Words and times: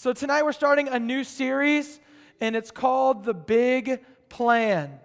So 0.00 0.14
tonight 0.14 0.44
we're 0.44 0.52
starting 0.52 0.88
a 0.88 0.98
new 0.98 1.24
series, 1.24 2.00
and 2.40 2.56
it's 2.56 2.70
called 2.70 3.22
The 3.22 3.34
Big 3.34 4.00
Plan. 4.30 4.98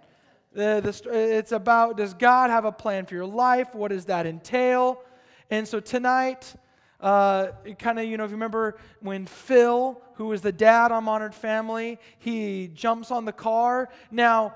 The, 0.54 0.80
the, 0.82 1.10
it's 1.12 1.52
about 1.52 1.98
does 1.98 2.14
God 2.14 2.48
have 2.48 2.64
a 2.64 2.72
plan 2.72 3.04
for 3.04 3.14
your 3.14 3.26
life? 3.26 3.74
What 3.74 3.88
does 3.88 4.06
that 4.06 4.24
entail? 4.24 5.02
And 5.50 5.68
so 5.68 5.80
tonight, 5.80 6.54
uh, 6.98 7.48
kind 7.78 7.98
of, 7.98 8.06
you 8.06 8.16
know, 8.16 8.24
if 8.24 8.30
you 8.30 8.36
remember 8.36 8.78
when 9.00 9.26
Phil, 9.26 10.00
who 10.14 10.28
was 10.28 10.40
the 10.40 10.50
dad 10.50 10.92
on 10.92 11.04
Modern 11.04 11.32
Family, 11.32 11.98
he 12.18 12.68
jumps 12.68 13.10
on 13.10 13.26
the 13.26 13.32
car. 13.32 13.90
Now, 14.10 14.54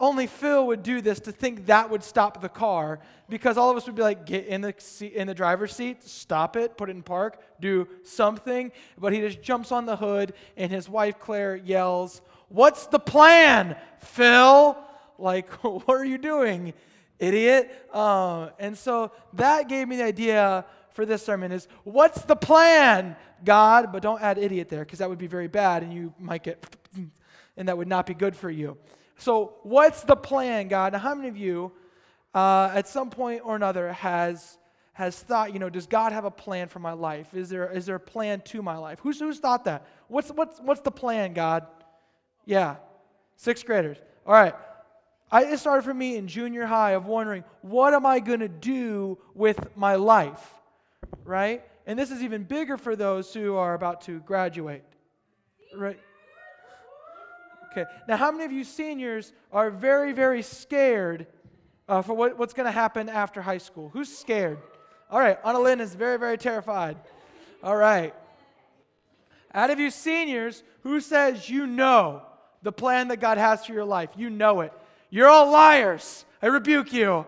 only 0.00 0.26
Phil 0.26 0.66
would 0.66 0.82
do 0.82 1.00
this 1.00 1.20
to 1.20 1.32
think 1.32 1.66
that 1.66 1.88
would 1.88 2.02
stop 2.02 2.40
the 2.42 2.48
car 2.48 2.98
because 3.28 3.56
all 3.56 3.70
of 3.70 3.76
us 3.76 3.86
would 3.86 3.94
be 3.94 4.02
like, 4.02 4.26
get 4.26 4.46
in 4.46 4.60
the, 4.60 4.74
seat, 4.78 5.12
in 5.12 5.28
the 5.28 5.34
driver's 5.34 5.74
seat, 5.74 6.02
stop 6.02 6.56
it, 6.56 6.76
put 6.76 6.88
it 6.88 6.96
in 6.96 7.02
park, 7.02 7.40
do 7.60 7.86
something. 8.02 8.72
But 8.98 9.12
he 9.12 9.20
just 9.20 9.40
jumps 9.40 9.70
on 9.70 9.86
the 9.86 9.96
hood 9.96 10.34
and 10.56 10.72
his 10.72 10.88
wife 10.88 11.18
Claire 11.20 11.56
yells, 11.56 12.22
What's 12.48 12.86
the 12.86 12.98
plan, 12.98 13.76
Phil? 13.98 14.76
Like, 15.18 15.50
what 15.64 15.96
are 15.96 16.04
you 16.04 16.18
doing, 16.18 16.74
idiot? 17.18 17.88
Uh, 17.92 18.50
and 18.58 18.76
so 18.76 19.12
that 19.34 19.68
gave 19.68 19.86
me 19.88 19.96
the 19.96 20.04
idea 20.04 20.64
for 20.90 21.06
this 21.06 21.24
sermon 21.24 21.52
is 21.52 21.68
what's 21.84 22.22
the 22.22 22.36
plan, 22.36 23.16
God? 23.44 23.92
But 23.92 24.02
don't 24.02 24.20
add 24.20 24.38
idiot 24.38 24.68
there 24.68 24.80
because 24.80 24.98
that 24.98 25.08
would 25.08 25.18
be 25.18 25.26
very 25.26 25.48
bad 25.48 25.82
and 25.82 25.92
you 25.92 26.12
might 26.18 26.42
get, 26.42 26.64
and 27.56 27.68
that 27.68 27.78
would 27.78 27.88
not 27.88 28.06
be 28.06 28.14
good 28.14 28.36
for 28.36 28.50
you. 28.50 28.76
So, 29.18 29.54
what's 29.62 30.02
the 30.02 30.16
plan, 30.16 30.68
God? 30.68 30.92
Now, 30.92 30.98
how 30.98 31.14
many 31.14 31.28
of 31.28 31.36
you, 31.36 31.72
uh, 32.34 32.70
at 32.74 32.88
some 32.88 33.10
point 33.10 33.42
or 33.44 33.56
another, 33.56 33.92
has 33.92 34.58
has 34.94 35.18
thought, 35.18 35.52
you 35.52 35.58
know, 35.58 35.68
does 35.68 35.86
God 35.86 36.12
have 36.12 36.24
a 36.24 36.30
plan 36.30 36.68
for 36.68 36.78
my 36.78 36.92
life? 36.92 37.34
Is 37.34 37.48
there 37.48 37.70
is 37.70 37.86
there 37.86 37.96
a 37.96 38.00
plan 38.00 38.40
to 38.46 38.62
my 38.62 38.76
life? 38.76 39.00
Who's 39.02 39.18
who's 39.18 39.38
thought 39.38 39.64
that? 39.64 39.86
What's 40.08 40.30
what's 40.30 40.60
what's 40.60 40.80
the 40.80 40.90
plan, 40.90 41.32
God? 41.32 41.66
Yeah, 42.44 42.76
sixth 43.36 43.66
graders. 43.66 43.98
All 44.26 44.34
right. 44.34 44.54
I, 45.30 45.46
it 45.46 45.58
started 45.58 45.82
for 45.82 45.94
me 45.94 46.16
in 46.16 46.28
junior 46.28 46.64
high 46.64 46.92
of 46.92 47.06
wondering, 47.06 47.42
what 47.62 47.92
am 47.92 48.06
I 48.06 48.20
going 48.20 48.40
to 48.40 48.48
do 48.48 49.18
with 49.34 49.76
my 49.76 49.96
life? 49.96 50.54
Right? 51.24 51.64
And 51.86 51.98
this 51.98 52.12
is 52.12 52.22
even 52.22 52.44
bigger 52.44 52.76
for 52.76 52.94
those 52.94 53.34
who 53.34 53.56
are 53.56 53.74
about 53.74 54.02
to 54.02 54.20
graduate. 54.20 54.84
Right? 55.76 55.98
Okay. 57.76 57.90
Now, 58.06 58.16
how 58.16 58.30
many 58.30 58.44
of 58.44 58.52
you 58.52 58.62
seniors 58.62 59.32
are 59.52 59.68
very, 59.68 60.12
very 60.12 60.42
scared 60.42 61.26
uh, 61.88 62.02
for 62.02 62.14
what, 62.14 62.38
what's 62.38 62.54
going 62.54 62.66
to 62.66 62.72
happen 62.72 63.08
after 63.08 63.42
high 63.42 63.58
school? 63.58 63.90
Who's 63.92 64.16
scared? 64.16 64.58
All 65.10 65.18
right. 65.18 65.38
Anna 65.44 65.58
Lynn 65.58 65.80
is 65.80 65.92
very, 65.92 66.16
very 66.16 66.38
terrified. 66.38 66.96
All 67.64 67.76
right. 67.76 68.14
Out 69.52 69.70
of 69.70 69.80
you 69.80 69.90
seniors, 69.90 70.62
who 70.84 71.00
says 71.00 71.50
you 71.50 71.66
know 71.66 72.22
the 72.62 72.70
plan 72.70 73.08
that 73.08 73.18
God 73.18 73.38
has 73.38 73.66
for 73.66 73.72
your 73.72 73.84
life? 73.84 74.10
You 74.16 74.30
know 74.30 74.60
it. 74.60 74.72
You're 75.10 75.28
all 75.28 75.50
liars. 75.50 76.24
I 76.40 76.46
rebuke 76.46 76.92
you. 76.92 77.26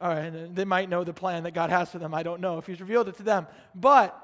All 0.00 0.10
right, 0.10 0.54
they 0.54 0.64
might 0.64 0.90
know 0.90 1.04
the 1.04 1.12
plan 1.12 1.44
that 1.44 1.54
God 1.54 1.70
has 1.70 1.90
for 1.90 1.98
them. 1.98 2.12
I 2.12 2.22
don't 2.22 2.40
know 2.40 2.58
if 2.58 2.66
He's 2.66 2.80
revealed 2.80 3.08
it 3.08 3.16
to 3.18 3.22
them. 3.22 3.46
But 3.74 4.18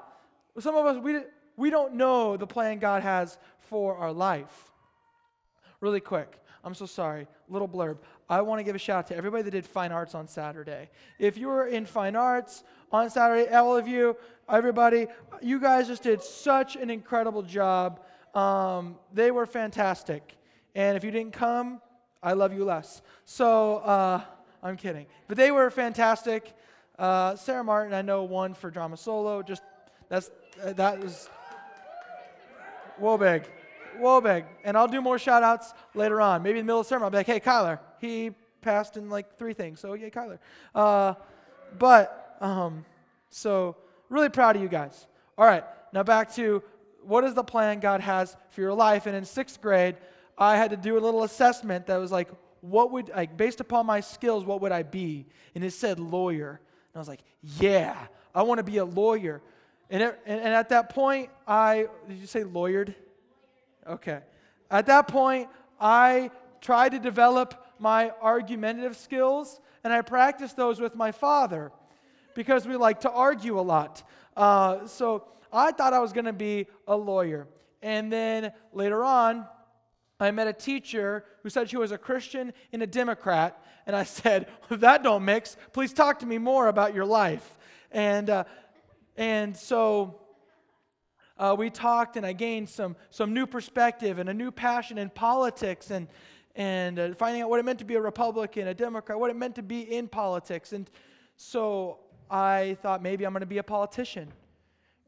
some 0.59 0.75
of 0.75 0.85
us, 0.85 0.97
we, 1.01 1.19
we 1.61 1.69
don't 1.69 1.93
know 1.93 2.37
the 2.37 2.47
plan 2.47 2.79
God 2.79 3.03
has 3.03 3.37
for 3.59 3.95
our 3.95 4.11
life. 4.11 4.71
Really 5.79 5.99
quick, 5.99 6.39
I'm 6.63 6.73
so 6.73 6.87
sorry, 6.87 7.27
little 7.49 7.67
blurb. 7.67 7.99
I 8.27 8.41
want 8.41 8.59
to 8.59 8.63
give 8.63 8.75
a 8.75 8.79
shout 8.79 8.97
out 8.97 9.07
to 9.07 9.15
everybody 9.15 9.43
that 9.43 9.51
did 9.51 9.65
fine 9.65 9.91
arts 9.91 10.15
on 10.15 10.27
Saturday. 10.27 10.89
If 11.19 11.37
you 11.37 11.47
were 11.47 11.67
in 11.67 11.85
fine 11.85 12.15
arts 12.15 12.63
on 12.91 13.11
Saturday, 13.11 13.47
all 13.53 13.77
of 13.77 13.87
you, 13.87 14.17
everybody, 14.49 15.05
you 15.39 15.59
guys 15.59 15.87
just 15.87 16.01
did 16.01 16.23
such 16.23 16.75
an 16.75 16.89
incredible 16.89 17.43
job. 17.43 17.99
Um, 18.33 18.95
they 19.13 19.29
were 19.29 19.45
fantastic. 19.45 20.35
And 20.73 20.97
if 20.97 21.03
you 21.03 21.11
didn't 21.11 21.33
come, 21.33 21.79
I 22.23 22.33
love 22.33 22.53
you 22.53 22.65
less. 22.65 23.03
So 23.25 23.77
uh, 23.77 24.21
I'm 24.63 24.77
kidding. 24.77 25.05
But 25.27 25.37
they 25.37 25.51
were 25.51 25.69
fantastic. 25.69 26.53
Uh, 26.97 27.35
Sarah 27.35 27.63
Martin, 27.63 27.93
I 27.93 28.01
know, 28.01 28.23
won 28.23 28.55
for 28.55 28.71
drama 28.71 28.97
solo. 28.97 29.43
Just 29.43 29.61
that's 30.09 30.31
that 30.63 30.99
was 30.99 31.29
Whoa, 33.01 34.21
big. 34.21 34.45
And 34.63 34.77
I'll 34.77 34.87
do 34.87 35.01
more 35.01 35.19
shout 35.19 35.43
outs 35.43 35.73
later 35.93 36.21
on. 36.21 36.41
Maybe 36.43 36.59
in 36.59 36.65
the 36.65 36.67
middle 36.67 36.81
of 36.81 36.85
the 36.85 36.89
sermon, 36.89 37.03
I'll 37.03 37.09
be 37.09 37.17
like, 37.17 37.27
hey, 37.27 37.39
Kyler, 37.39 37.79
he 37.99 38.31
passed 38.61 38.95
in 38.97 39.09
like 39.09 39.37
three 39.37 39.53
things. 39.53 39.79
So, 39.79 39.93
yay, 39.93 40.09
Kyler. 40.09 40.39
Uh, 40.73 41.15
but, 41.77 42.37
um, 42.41 42.85
so 43.29 43.75
really 44.09 44.29
proud 44.29 44.55
of 44.55 44.61
you 44.61 44.69
guys. 44.69 45.07
All 45.37 45.45
right, 45.45 45.63
now 45.93 46.03
back 46.03 46.33
to 46.35 46.63
what 47.03 47.23
is 47.23 47.33
the 47.33 47.43
plan 47.43 47.79
God 47.79 48.01
has 48.01 48.37
for 48.51 48.61
your 48.61 48.73
life? 48.73 49.07
And 49.07 49.15
in 49.15 49.25
sixth 49.25 49.61
grade, 49.61 49.97
I 50.37 50.55
had 50.57 50.71
to 50.71 50.77
do 50.77 50.97
a 50.97 51.01
little 51.01 51.23
assessment 51.23 51.87
that 51.87 51.97
was 51.97 52.11
like, 52.11 52.29
what 52.61 52.91
would, 52.91 53.09
like, 53.09 53.37
based 53.37 53.59
upon 53.59 53.85
my 53.85 54.01
skills, 54.01 54.45
what 54.45 54.61
would 54.61 54.71
I 54.71 54.83
be? 54.83 55.25
And 55.55 55.63
it 55.63 55.71
said 55.71 55.99
lawyer. 55.99 56.49
And 56.51 56.95
I 56.95 56.99
was 56.99 57.07
like, 57.07 57.23
yeah, 57.41 57.97
I 58.35 58.43
want 58.43 58.59
to 58.59 58.63
be 58.63 58.77
a 58.77 58.85
lawyer. 58.85 59.41
And, 59.91 60.01
it, 60.01 60.19
and, 60.25 60.39
at 60.39 60.69
that 60.69 60.89
point, 60.89 61.29
I, 61.45 61.87
did 62.07 62.17
you 62.17 62.25
say 62.25 62.43
lawyered? 62.43 62.95
Okay. 63.85 64.21
At 64.71 64.85
that 64.85 65.09
point, 65.09 65.49
I 65.81 66.31
tried 66.61 66.93
to 66.93 66.99
develop 66.99 67.61
my 67.77 68.11
argumentative 68.21 68.95
skills, 68.95 69.59
and 69.83 69.91
I 69.91 70.01
practiced 70.01 70.55
those 70.55 70.79
with 70.79 70.95
my 70.95 71.11
father 71.11 71.73
because 72.35 72.65
we 72.65 72.77
like 72.77 73.01
to 73.01 73.11
argue 73.11 73.59
a 73.59 73.61
lot. 73.61 74.01
Uh, 74.37 74.87
so 74.87 75.25
I 75.51 75.73
thought 75.73 75.91
I 75.93 75.99
was 75.99 76.13
going 76.13 76.25
to 76.25 76.33
be 76.33 76.67
a 76.87 76.95
lawyer. 76.95 77.47
And 77.81 78.09
then 78.09 78.53
later 78.71 79.03
on, 79.03 79.45
I 80.21 80.31
met 80.31 80.47
a 80.47 80.53
teacher 80.53 81.25
who 81.43 81.49
said 81.49 81.69
she 81.69 81.75
was 81.75 81.91
a 81.91 81.97
Christian 81.97 82.53
and 82.71 82.81
a 82.81 82.87
Democrat. 82.87 83.61
And 83.85 83.93
I 83.93 84.03
said, 84.03 84.47
That 84.69 85.03
don't 85.03 85.25
mix. 85.25 85.57
Please 85.73 85.91
talk 85.91 86.19
to 86.19 86.25
me 86.25 86.37
more 86.37 86.67
about 86.67 86.95
your 86.95 87.05
life. 87.05 87.57
And, 87.91 88.29
uh, 88.29 88.43
and 89.17 89.55
so 89.55 90.21
uh, 91.37 91.55
we 91.57 91.69
talked 91.69 92.17
and 92.17 92.25
I 92.25 92.33
gained 92.33 92.69
some, 92.69 92.95
some 93.09 93.33
new 93.33 93.47
perspective 93.47 94.19
and 94.19 94.29
a 94.29 94.33
new 94.33 94.51
passion 94.51 94.97
in 94.97 95.09
politics 95.09 95.89
and, 95.91 96.07
and 96.55 96.99
uh, 96.99 97.13
finding 97.15 97.41
out 97.41 97.49
what 97.49 97.59
it 97.59 97.63
meant 97.63 97.79
to 97.79 97.85
be 97.85 97.95
a 97.95 98.01
Republican, 98.01 98.67
a 98.67 98.73
Democrat, 98.73 99.19
what 99.19 99.31
it 99.31 99.35
meant 99.35 99.55
to 99.55 99.63
be 99.63 99.81
in 99.81 100.07
politics. 100.07 100.71
And 100.71 100.89
so 101.35 101.99
I 102.29 102.77
thought 102.81 103.01
maybe 103.01 103.25
I'm 103.25 103.33
going 103.33 103.41
to 103.41 103.47
be 103.47 103.57
a 103.57 103.63
politician. 103.63 104.31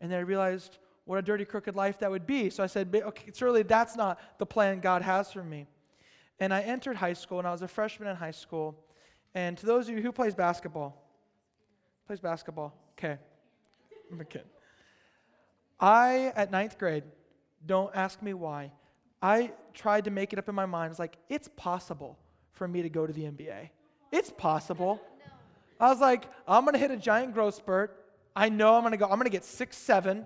And 0.01 0.11
then 0.11 0.19
I 0.19 0.23
realized 0.23 0.79
what 1.05 1.19
a 1.19 1.21
dirty, 1.21 1.45
crooked 1.45 1.75
life 1.75 1.99
that 1.99 2.09
would 2.09 2.25
be. 2.25 2.49
So 2.49 2.63
I 2.63 2.67
said, 2.67 2.89
okay, 2.93 3.31
surely 3.33 3.63
that's 3.63 3.95
not 3.95 4.19
the 4.39 4.45
plan 4.45 4.79
God 4.79 5.01
has 5.01 5.31
for 5.31 5.43
me. 5.43 5.67
And 6.39 6.53
I 6.53 6.61
entered 6.61 6.95
high 6.95 7.13
school, 7.13 7.39
and 7.39 7.47
I 7.47 7.51
was 7.51 7.61
a 7.61 7.67
freshman 7.67 8.09
in 8.09 8.15
high 8.15 8.31
school. 8.31 8.75
And 9.35 9.57
to 9.57 9.65
those 9.65 9.87
of 9.87 9.95
you 9.95 10.01
who 10.01 10.11
plays 10.11 10.33
basketball, 10.33 11.01
plays 12.07 12.19
basketball, 12.19 12.73
okay, 12.97 13.17
Kid. 14.23 14.43
I, 15.79 16.31
at 16.35 16.51
ninth 16.51 16.77
grade, 16.77 17.03
don't 17.65 17.93
ask 17.95 18.21
me 18.21 18.33
why, 18.33 18.71
I 19.21 19.51
tried 19.73 20.05
to 20.05 20.11
make 20.11 20.33
it 20.33 20.39
up 20.39 20.49
in 20.49 20.55
my 20.55 20.65
mind. 20.65 20.91
It's 20.91 20.99
like, 20.99 21.17
it's 21.29 21.49
possible 21.55 22.17
for 22.53 22.67
me 22.67 22.81
to 22.81 22.89
go 22.89 23.07
to 23.07 23.13
the 23.13 23.23
NBA. 23.23 23.69
It's 24.11 24.29
possible. 24.29 25.01
I 25.79 25.89
was 25.89 25.99
like, 25.99 26.25
I'm 26.47 26.65
to 26.65 26.77
hit 26.77 26.91
a 26.91 26.97
giant 26.97 27.33
growth 27.33 27.55
spurt. 27.55 27.99
I 28.35 28.49
know 28.49 28.75
I'm 28.75 28.89
to 28.89 28.97
go, 28.97 29.07
I'm 29.07 29.19
to 29.21 29.29
get 29.29 29.43
six, 29.43 29.77
seven. 29.77 30.25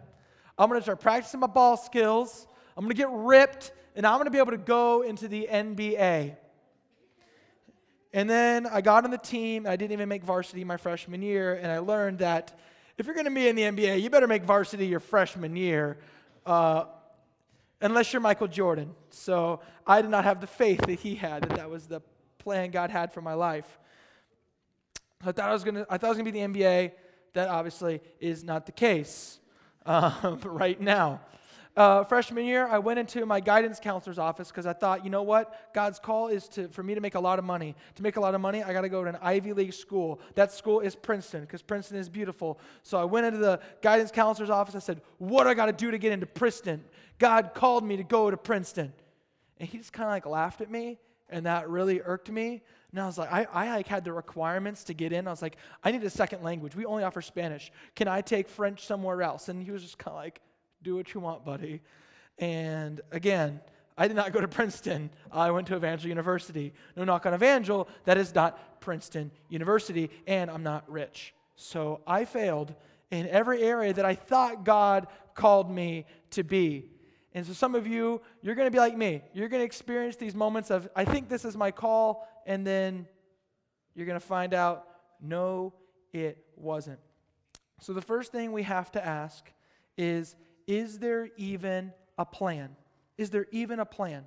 I'm 0.58 0.70
to 0.72 0.82
start 0.82 1.00
practicing 1.00 1.40
my 1.40 1.48
ball 1.48 1.78
skills. 1.78 2.48
I'm 2.76 2.88
to 2.88 2.94
get 2.94 3.10
ripped, 3.12 3.72
and 3.96 4.06
I'm 4.06 4.24
to 4.24 4.32
be 4.32 4.38
able 4.38 4.52
to 4.52 4.58
go 4.58 5.02
into 5.02 5.28
the 5.28 5.48
NBA. 5.52 6.36
And 8.14 8.30
then 8.30 8.66
I 8.66 8.82
got 8.82 9.04
on 9.04 9.12
the 9.12 9.18
team. 9.18 9.66
and 9.66 9.72
I 9.72 9.76
didn't 9.76 9.92
even 9.92 10.10
make 10.10 10.24
varsity 10.24 10.64
my 10.64 10.78
freshman 10.78 11.22
year, 11.22 11.54
and 11.54 11.72
I 11.72 11.80
learned 11.80 12.20
that 12.20 12.58
if 12.98 13.06
you're 13.06 13.16
going 13.16 13.26
to 13.26 13.32
be 13.32 13.48
in 13.48 13.56
the 13.56 13.64
NBA, 13.64 14.02
you 14.02 14.10
better 14.10 14.28
make 14.28 14.44
varsity 14.44 14.88
your 14.88 15.00
freshman 15.00 15.56
year, 15.56 15.98
uh, 16.46 16.86
unless 17.82 18.12
you're 18.12 18.22
Michael 18.22 18.48
Jordan. 18.48 18.96
So 19.10 19.60
I 19.86 20.02
did 20.02 20.10
not 20.10 20.24
have 20.24 20.42
the 20.42 20.48
faith 20.48 20.82
that 20.82 21.00
he 21.00 21.16
had, 21.16 21.44
that 21.44 21.58
that 21.58 21.70
was 21.70 21.88
the 21.88 22.02
plan 22.40 22.72
God 22.72 22.90
had 22.90 23.14
for 23.14 23.22
my 23.22 23.34
life. 23.34 23.80
I 25.24 25.32
thought 25.32 25.50
I 25.50 25.54
was 25.54 25.64
going 25.64 25.76
to, 25.76 25.86
I 25.90 25.98
thought 25.98 26.08
I 26.08 26.10
was 26.10 26.18
going 26.18 26.26
to 26.26 26.32
be 26.32 26.40
the 26.40 26.48
NBA. 26.48 26.92
That 27.34 27.50
obviously 27.50 28.02
is 28.20 28.44
not 28.44 28.66
the 28.66 28.72
case 28.72 29.40
uh, 29.86 30.38
right 30.44 30.80
now 30.80 31.22
uh, 31.78 32.04
freshman 32.04 32.46
year, 32.46 32.68
I 32.68 32.80
went 32.80 32.98
into 32.98 33.26
my 33.26 33.40
guidance 33.40 33.80
counselor's 33.80 34.18
office 34.18 34.50
because 34.50 34.66
I 34.66 34.74
thought, 34.74 35.04
you 35.06 35.12
know 35.12 35.22
what? 35.22 35.74
God's 35.74 36.00
call 36.00 36.28
is 36.28 36.48
to, 36.50 36.68
for 36.70 36.82
me 36.82 36.96
to 36.96 37.02
make 37.02 37.16
a 37.16 37.20
lot 37.20 37.38
of 37.38 37.46
money. 37.46 37.76
To 37.96 38.04
make 38.04 38.18
a 38.18 38.20
lot 38.20 38.34
of 38.34 38.42
money, 38.42 38.64
I 38.64 38.74
got 38.74 38.82
to 38.82 38.90
go 38.90 39.04
to 39.04 39.10
an 39.10 39.18
Ivy 39.22 39.54
League 39.54 39.74
school. 39.74 40.20
That 40.34 40.52
school 40.52 40.80
is 40.80 40.96
Princeton 40.96 41.42
because 41.42 41.62
Princeton 41.62 42.00
is 42.00 42.10
beautiful. 42.10 42.60
So 42.82 43.00
I 43.00 43.06
went 43.06 43.28
into 43.28 43.38
the 43.38 43.60
guidance 43.82 44.12
counselor's 44.12 44.50
office. 44.50 44.76
I 44.76 44.80
said, 44.80 45.02
what 45.20 45.44
do 45.44 45.50
I 45.50 45.54
got 45.54 45.68
to 45.68 45.72
do 45.72 45.92
to 45.92 46.00
get 46.00 46.12
into 46.12 46.26
Princeton? 46.26 46.84
God 47.20 47.52
called 47.54 47.86
me 47.86 47.98
to 47.98 48.04
go 48.04 48.32
to 48.32 48.38
Princeton. 48.38 48.92
And 49.60 49.70
he 49.70 49.78
just 49.78 49.94
kind 49.94 50.08
of 50.08 50.12
like 50.12 50.26
laughed 50.26 50.62
at 50.62 50.70
me, 50.70 51.00
and 51.30 51.46
that 51.46 51.70
really 51.70 52.02
irked 52.02 52.32
me. 52.32 52.64
And 52.92 53.00
I 53.00 53.06
was 53.06 53.18
like, 53.18 53.32
I, 53.32 53.48
I 53.54 53.70
like 53.70 53.88
had 53.88 54.04
the 54.04 54.14
requirements 54.14 54.86
to 54.86 54.94
get 54.94 55.14
in. 55.14 55.28
I 55.28 55.32
was 55.32 55.42
like, 55.42 55.58
I 55.84 55.92
need 55.92 56.04
a 56.04 56.10
second 56.10 56.42
language. 56.42 56.76
We 56.76 56.86
only 56.86 57.04
offer 57.04 57.22
Spanish. 57.22 57.72
Can 57.96 58.08
I 58.08 58.22
take 58.22 58.48
French 58.48 58.86
somewhere 58.86 59.22
else? 59.22 59.50
And 59.50 59.62
he 59.62 59.72
was 59.72 59.84
just 59.84 59.98
kind 59.98 60.16
of 60.16 60.24
like, 60.24 60.42
Do 60.88 60.96
what 60.96 61.14
you 61.14 61.20
want, 61.20 61.44
buddy. 61.44 61.82
And 62.38 63.02
again, 63.12 63.60
I 63.98 64.08
did 64.08 64.16
not 64.16 64.32
go 64.32 64.40
to 64.40 64.48
Princeton. 64.48 65.10
I 65.34 65.52
went 65.52 65.68
to 65.68 65.76
Evangel 65.76 66.08
University. 66.08 66.74
No 66.96 67.04
knock 67.04 67.26
on 67.26 67.34
Evangel, 67.34 67.90
that 68.06 68.18
is 68.18 68.34
not 68.34 68.80
Princeton 68.80 69.30
University, 69.50 70.10
and 70.28 70.50
I'm 70.50 70.64
not 70.64 70.90
rich. 70.90 71.34
So 71.58 72.00
I 72.08 72.24
failed 72.24 72.74
in 73.12 73.28
every 73.28 73.64
area 73.64 73.92
that 73.92 74.06
I 74.06 74.16
thought 74.16 74.64
God 74.64 75.08
called 75.36 75.70
me 75.70 76.06
to 76.30 76.44
be. 76.44 76.86
And 77.34 77.46
so 77.46 77.52
some 77.52 77.76
of 77.76 77.86
you, 77.86 78.22
you're 78.42 78.56
going 78.56 78.68
to 78.68 78.72
be 78.72 78.80
like 78.80 78.96
me. 78.96 79.24
You're 79.34 79.50
going 79.50 79.60
to 79.60 79.66
experience 79.66 80.16
these 80.16 80.36
moments 80.36 80.72
of, 80.72 80.88
I 80.96 81.04
think 81.04 81.28
this 81.28 81.44
is 81.44 81.58
my 81.58 81.70
call, 81.70 82.26
and 82.46 82.66
then 82.66 83.08
you're 83.94 84.06
going 84.06 84.18
to 84.18 84.26
find 84.26 84.54
out, 84.54 84.88
no, 85.22 85.74
it 86.14 86.38
wasn't. 86.56 87.00
So 87.82 87.92
the 87.92 88.02
first 88.02 88.32
thing 88.32 88.54
we 88.54 88.64
have 88.64 88.90
to 88.94 89.06
ask 89.06 89.52
is, 89.98 90.38
is 90.68 91.00
there 91.00 91.30
even 91.38 91.94
a 92.18 92.26
plan? 92.26 92.76
Is 93.18 93.30
there 93.30 93.48
even 93.52 93.80
a 93.80 93.86
plan? 93.86 94.26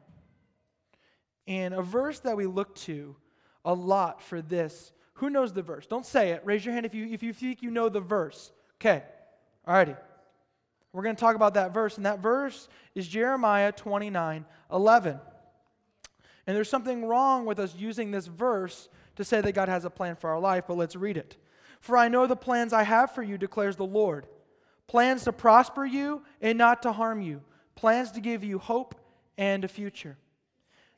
And 1.47 1.75
a 1.75 1.83
verse 1.83 2.21
that 2.21 2.37
we 2.37 2.47
look 2.47 2.75
to 2.77 3.17
a 3.65 3.75
lot 3.75 4.23
for 4.23 4.41
this, 4.41 4.93
who 5.15 5.31
knows 5.31 5.53
the 5.53 5.63
verse? 5.63 5.87
Don't 5.87 6.07
say 6.07 6.31
it. 6.31 6.43
Raise 6.45 6.65
your 6.65 6.73
hand 6.73 6.87
if 6.87 6.95
you, 6.95 7.07
if 7.07 7.23
you 7.23 7.33
think 7.33 7.63
you 7.63 7.71
know 7.71 7.89
the 7.89 8.01
verse. 8.01 8.53
Okay, 8.81 9.03
alrighty. 9.69 9.97
We're 10.93 11.03
going 11.03 11.15
to 11.15 11.21
talk 11.21 11.37
about 11.37 11.55
that 11.55 11.73
verse, 11.73 11.99
and 11.99 12.07
that 12.07 12.21
verse 12.21 12.69
is 12.95 13.07
Jeremiah 13.07 13.71
29 13.71 14.45
11. 14.73 15.21
And 16.47 16.57
there's 16.57 16.71
something 16.71 17.05
wrong 17.05 17.45
with 17.45 17.59
us 17.61 17.75
using 17.77 18.11
this 18.11 18.27
verse 18.27 18.89
to 19.17 19.25
say 19.25 19.41
that 19.41 19.53
God 19.53 19.69
has 19.69 19.85
a 19.85 19.91
plan 19.91 20.17
for 20.17 20.31
our 20.31 20.41
life, 20.41 20.65
but 20.67 20.77
let's 20.77 20.97
read 20.97 21.17
it. 21.17 21.37
For 21.81 21.97
I 21.97 22.09
know 22.09 22.27
the 22.27 22.35
plans 22.35 22.73
I 22.73 22.83
have 22.83 23.15
for 23.15 23.23
you, 23.23 23.39
declares 23.39 23.77
the 23.77 23.85
Lord 23.85 24.27
plans 24.91 25.23
to 25.23 25.33
prosper 25.33 25.87
you 25.87 26.21
and 26.41 26.59
not 26.59 26.83
to 26.83 26.91
harm 26.91 27.23
you, 27.23 27.41
plans 27.77 28.11
to 28.11 28.21
give 28.21 28.43
you 28.43 28.59
hope 28.59 28.97
and 29.39 29.65
a 29.65 29.69
future. 29.69 30.19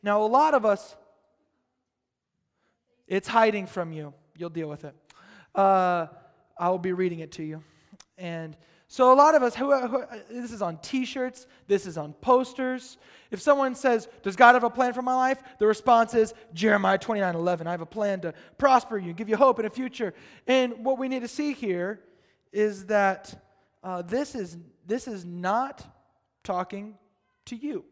Now, 0.02 0.22
a 0.22 0.24
lot 0.24 0.54
of 0.54 0.64
us, 0.64 0.96
it's 3.06 3.28
hiding 3.28 3.66
from 3.66 3.92
you. 3.92 4.14
You'll 4.34 4.48
deal 4.48 4.70
with 4.70 4.86
it. 4.86 4.94
Uh, 5.54 6.06
I 6.58 6.70
will 6.70 6.78
be 6.78 6.92
reading 6.92 7.18
it 7.18 7.32
to 7.32 7.42
you. 7.42 7.62
And 8.16 8.56
so, 8.88 9.12
a 9.12 9.14
lot 9.14 9.34
of 9.34 9.42
us, 9.42 9.54
who, 9.54 9.78
who, 9.86 10.04
this 10.30 10.52
is 10.52 10.62
on 10.62 10.78
t 10.78 11.04
shirts, 11.04 11.46
this 11.66 11.84
is 11.84 11.98
on 11.98 12.14
posters. 12.14 12.96
If 13.30 13.42
someone 13.42 13.74
says, 13.74 14.08
Does 14.22 14.36
God 14.36 14.54
have 14.54 14.64
a 14.64 14.70
plan 14.70 14.94
for 14.94 15.02
my 15.02 15.14
life? 15.14 15.42
The 15.58 15.66
response 15.66 16.14
is 16.14 16.32
Jeremiah 16.54 16.96
29 16.96 17.34
11. 17.34 17.66
I 17.66 17.72
have 17.72 17.82
a 17.82 17.86
plan 17.86 18.20
to 18.22 18.32
prosper 18.56 18.96
you, 18.96 19.12
give 19.12 19.28
you 19.28 19.36
hope 19.36 19.58
and 19.58 19.66
a 19.66 19.70
future. 19.70 20.14
And 20.46 20.82
what 20.82 20.98
we 20.98 21.08
need 21.08 21.20
to 21.20 21.28
see 21.28 21.52
here 21.52 22.00
is 22.52 22.86
that 22.86 23.34
uh, 23.82 24.02
this, 24.02 24.34
is, 24.34 24.56
this 24.86 25.08
is 25.08 25.24
not 25.24 25.84
talking 26.44 26.96
to 27.46 27.56
you. 27.56 27.84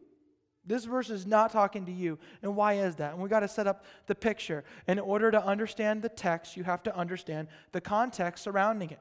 This 0.66 0.84
verse 0.84 1.10
is 1.10 1.26
not 1.26 1.50
talking 1.50 1.86
to 1.86 1.92
you. 1.92 2.18
And 2.42 2.54
why 2.54 2.74
is 2.74 2.96
that? 2.96 3.14
And 3.14 3.22
we 3.22 3.28
got 3.28 3.40
to 3.40 3.48
set 3.48 3.66
up 3.66 3.84
the 4.06 4.14
picture. 4.14 4.62
In 4.86 4.98
order 4.98 5.30
to 5.30 5.44
understand 5.44 6.02
the 6.02 6.08
text, 6.08 6.56
you 6.56 6.64
have 6.64 6.82
to 6.84 6.96
understand 6.96 7.48
the 7.72 7.80
context 7.80 8.44
surrounding 8.44 8.90
it. 8.90 9.00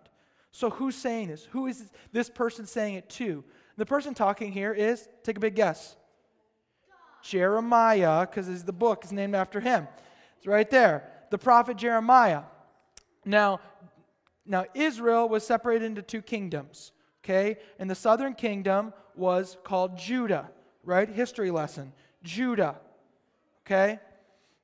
So, 0.52 0.72
who's 0.72 0.96
saying 0.96 1.28
this? 1.28 1.46
Who 1.52 1.68
is 1.68 1.92
this 2.12 2.30
person 2.30 2.66
saying 2.66 2.96
it 2.96 3.10
to? 3.12 3.44
The 3.78 3.86
person 3.86 4.14
talking 4.16 4.52
here 4.52 4.74
is, 4.74 5.08
take 5.24 5.38
a 5.38 5.40
big 5.40 5.56
guess, 5.56 5.96
Jeremiah, 7.22 8.26
because 8.26 8.64
the 8.64 8.74
book 8.74 9.06
is 9.06 9.12
named 9.12 9.36
after 9.36 9.60
him. 9.60 9.88
It's 10.38 10.48
right 10.48 10.70
there. 10.70 11.08
The 11.30 11.38
prophet 11.38 11.78
Jeremiah. 11.78 12.44
Now, 13.26 13.60
now 14.50 14.66
Israel 14.74 15.30
was 15.30 15.46
separated 15.46 15.86
into 15.86 16.02
two 16.02 16.22
kingdoms, 16.24 16.92
okay? 17.24 17.58
And 17.78 17.90
the 17.90 17.96
southern 17.96 18.34
kingdom 18.34 18.94
was 19.16 19.58
called 19.64 19.98
Judah, 19.98 20.50
right? 20.84 21.08
History 21.08 21.52
lesson. 21.52 21.94
Judah, 22.24 22.76
okay? 23.66 24.00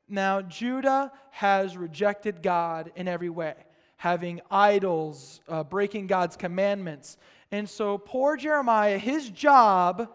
Now, 0.09 0.41
Judah 0.41 1.11
has 1.29 1.77
rejected 1.77 2.41
God 2.41 2.91
in 2.95 3.07
every 3.07 3.29
way, 3.29 3.53
having 3.97 4.41
idols, 4.49 5.39
uh, 5.47 5.63
breaking 5.63 6.07
God's 6.07 6.35
commandments. 6.35 7.17
And 7.51 7.69
so, 7.69 7.99
poor 7.99 8.37
Jeremiah, 8.37 8.97
his 8.97 9.29
job 9.29 10.11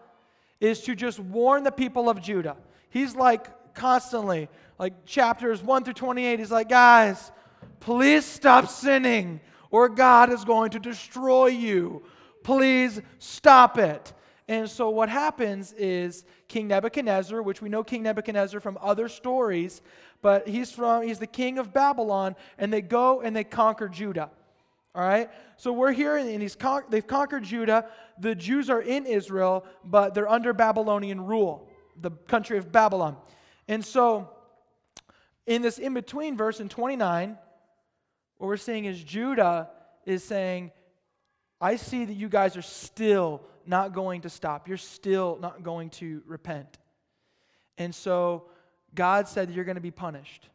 is 0.59 0.81
to 0.81 0.95
just 0.95 1.19
warn 1.19 1.63
the 1.63 1.71
people 1.71 2.09
of 2.09 2.21
Judah. 2.21 2.57
He's 2.89 3.15
like 3.15 3.73
constantly, 3.73 4.49
like 4.77 5.05
chapters 5.05 5.63
1 5.63 5.85
through 5.85 5.93
28, 5.93 6.39
he's 6.39 6.51
like, 6.51 6.67
guys, 6.67 7.31
please 7.79 8.25
stop 8.25 8.67
sinning, 8.67 9.39
or 9.71 9.89
God 9.89 10.31
is 10.31 10.45
going 10.45 10.71
to 10.71 10.79
destroy 10.79 11.47
you. 11.47 12.03
Please 12.43 13.01
stop 13.19 13.77
it. 13.77 14.13
And 14.47 14.69
so 14.69 14.89
what 14.89 15.07
happens 15.07 15.71
is 15.73 16.25
King 16.47 16.67
Nebuchadnezzar, 16.67 17.41
which 17.41 17.61
we 17.61 17.69
know 17.69 17.83
King 17.83 18.03
Nebuchadnezzar 18.03 18.59
from 18.59 18.77
other 18.81 19.07
stories, 19.07 19.81
but 20.21 20.47
he's 20.47 20.71
from 20.71 21.03
he's 21.03 21.19
the 21.19 21.27
king 21.27 21.57
of 21.57 21.73
Babylon, 21.73 22.35
and 22.57 22.71
they 22.71 22.81
go 22.81 23.21
and 23.21 23.35
they 23.35 23.45
conquer 23.45 23.87
Judah. 23.87 24.29
All 24.93 25.07
right? 25.07 25.29
So 25.55 25.71
we're 25.71 25.93
here, 25.93 26.17
and 26.17 26.41
he's 26.41 26.55
con- 26.55 26.83
they've 26.89 27.05
conquered 27.05 27.43
Judah. 27.43 27.85
The 28.19 28.35
Jews 28.35 28.69
are 28.69 28.81
in 28.81 29.05
Israel, 29.05 29.65
but 29.85 30.13
they're 30.13 30.29
under 30.29 30.53
Babylonian 30.53 31.25
rule, 31.25 31.69
the 31.99 32.11
country 32.11 32.57
of 32.57 32.71
Babylon. 32.71 33.15
And 33.67 33.85
so, 33.85 34.29
in 35.47 35.61
this 35.61 35.77
in 35.77 35.93
between 35.93 36.35
verse 36.35 36.59
in 36.59 36.67
29, 36.67 37.37
what 38.41 38.47
we're 38.47 38.57
seeing 38.57 38.85
is 38.85 39.03
Judah 39.03 39.69
is 40.03 40.23
saying, 40.23 40.71
I 41.61 41.75
see 41.75 42.05
that 42.05 42.15
you 42.15 42.27
guys 42.27 42.57
are 42.57 42.63
still 42.63 43.43
not 43.67 43.93
going 43.93 44.21
to 44.21 44.29
stop. 44.29 44.67
You're 44.67 44.77
still 44.77 45.37
not 45.39 45.61
going 45.61 45.91
to 45.91 46.23
repent. 46.25 46.79
And 47.77 47.93
so 47.93 48.45
God 48.95 49.27
said 49.27 49.51
you're 49.51 49.63
going 49.63 49.75
to 49.75 49.79
be 49.79 49.91
punished. 49.91 50.49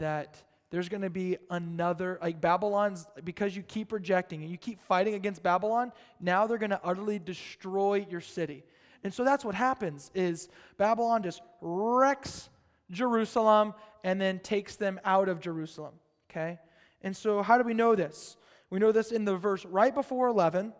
That 0.00 0.42
there's 0.72 0.88
going 0.88 1.02
to 1.02 1.10
be 1.10 1.38
another, 1.48 2.18
like 2.20 2.40
Babylon's, 2.40 3.06
because 3.22 3.54
you 3.54 3.62
keep 3.62 3.92
rejecting 3.92 4.42
and 4.42 4.50
you 4.50 4.58
keep 4.58 4.80
fighting 4.80 5.14
against 5.14 5.44
Babylon, 5.44 5.92
now 6.18 6.48
they're 6.48 6.58
going 6.58 6.70
to 6.70 6.80
utterly 6.82 7.20
destroy 7.20 8.04
your 8.10 8.20
city. 8.20 8.64
And 9.04 9.14
so 9.14 9.22
that's 9.24 9.44
what 9.44 9.54
happens 9.54 10.10
is 10.12 10.48
Babylon 10.76 11.22
just 11.22 11.40
wrecks 11.60 12.48
Jerusalem 12.90 13.74
and 14.02 14.20
then 14.20 14.40
takes 14.40 14.74
them 14.74 14.98
out 15.04 15.28
of 15.28 15.38
Jerusalem. 15.38 15.94
Okay? 16.28 16.58
And 17.02 17.16
so 17.16 17.42
how 17.42 17.58
do 17.58 17.64
we 17.64 17.74
know 17.74 17.94
this? 17.94 18.36
We 18.70 18.78
know 18.78 18.92
this 18.92 19.12
in 19.12 19.24
the 19.24 19.36
verse 19.36 19.64
right 19.64 19.94
before 19.94 20.28
11, 20.28 20.72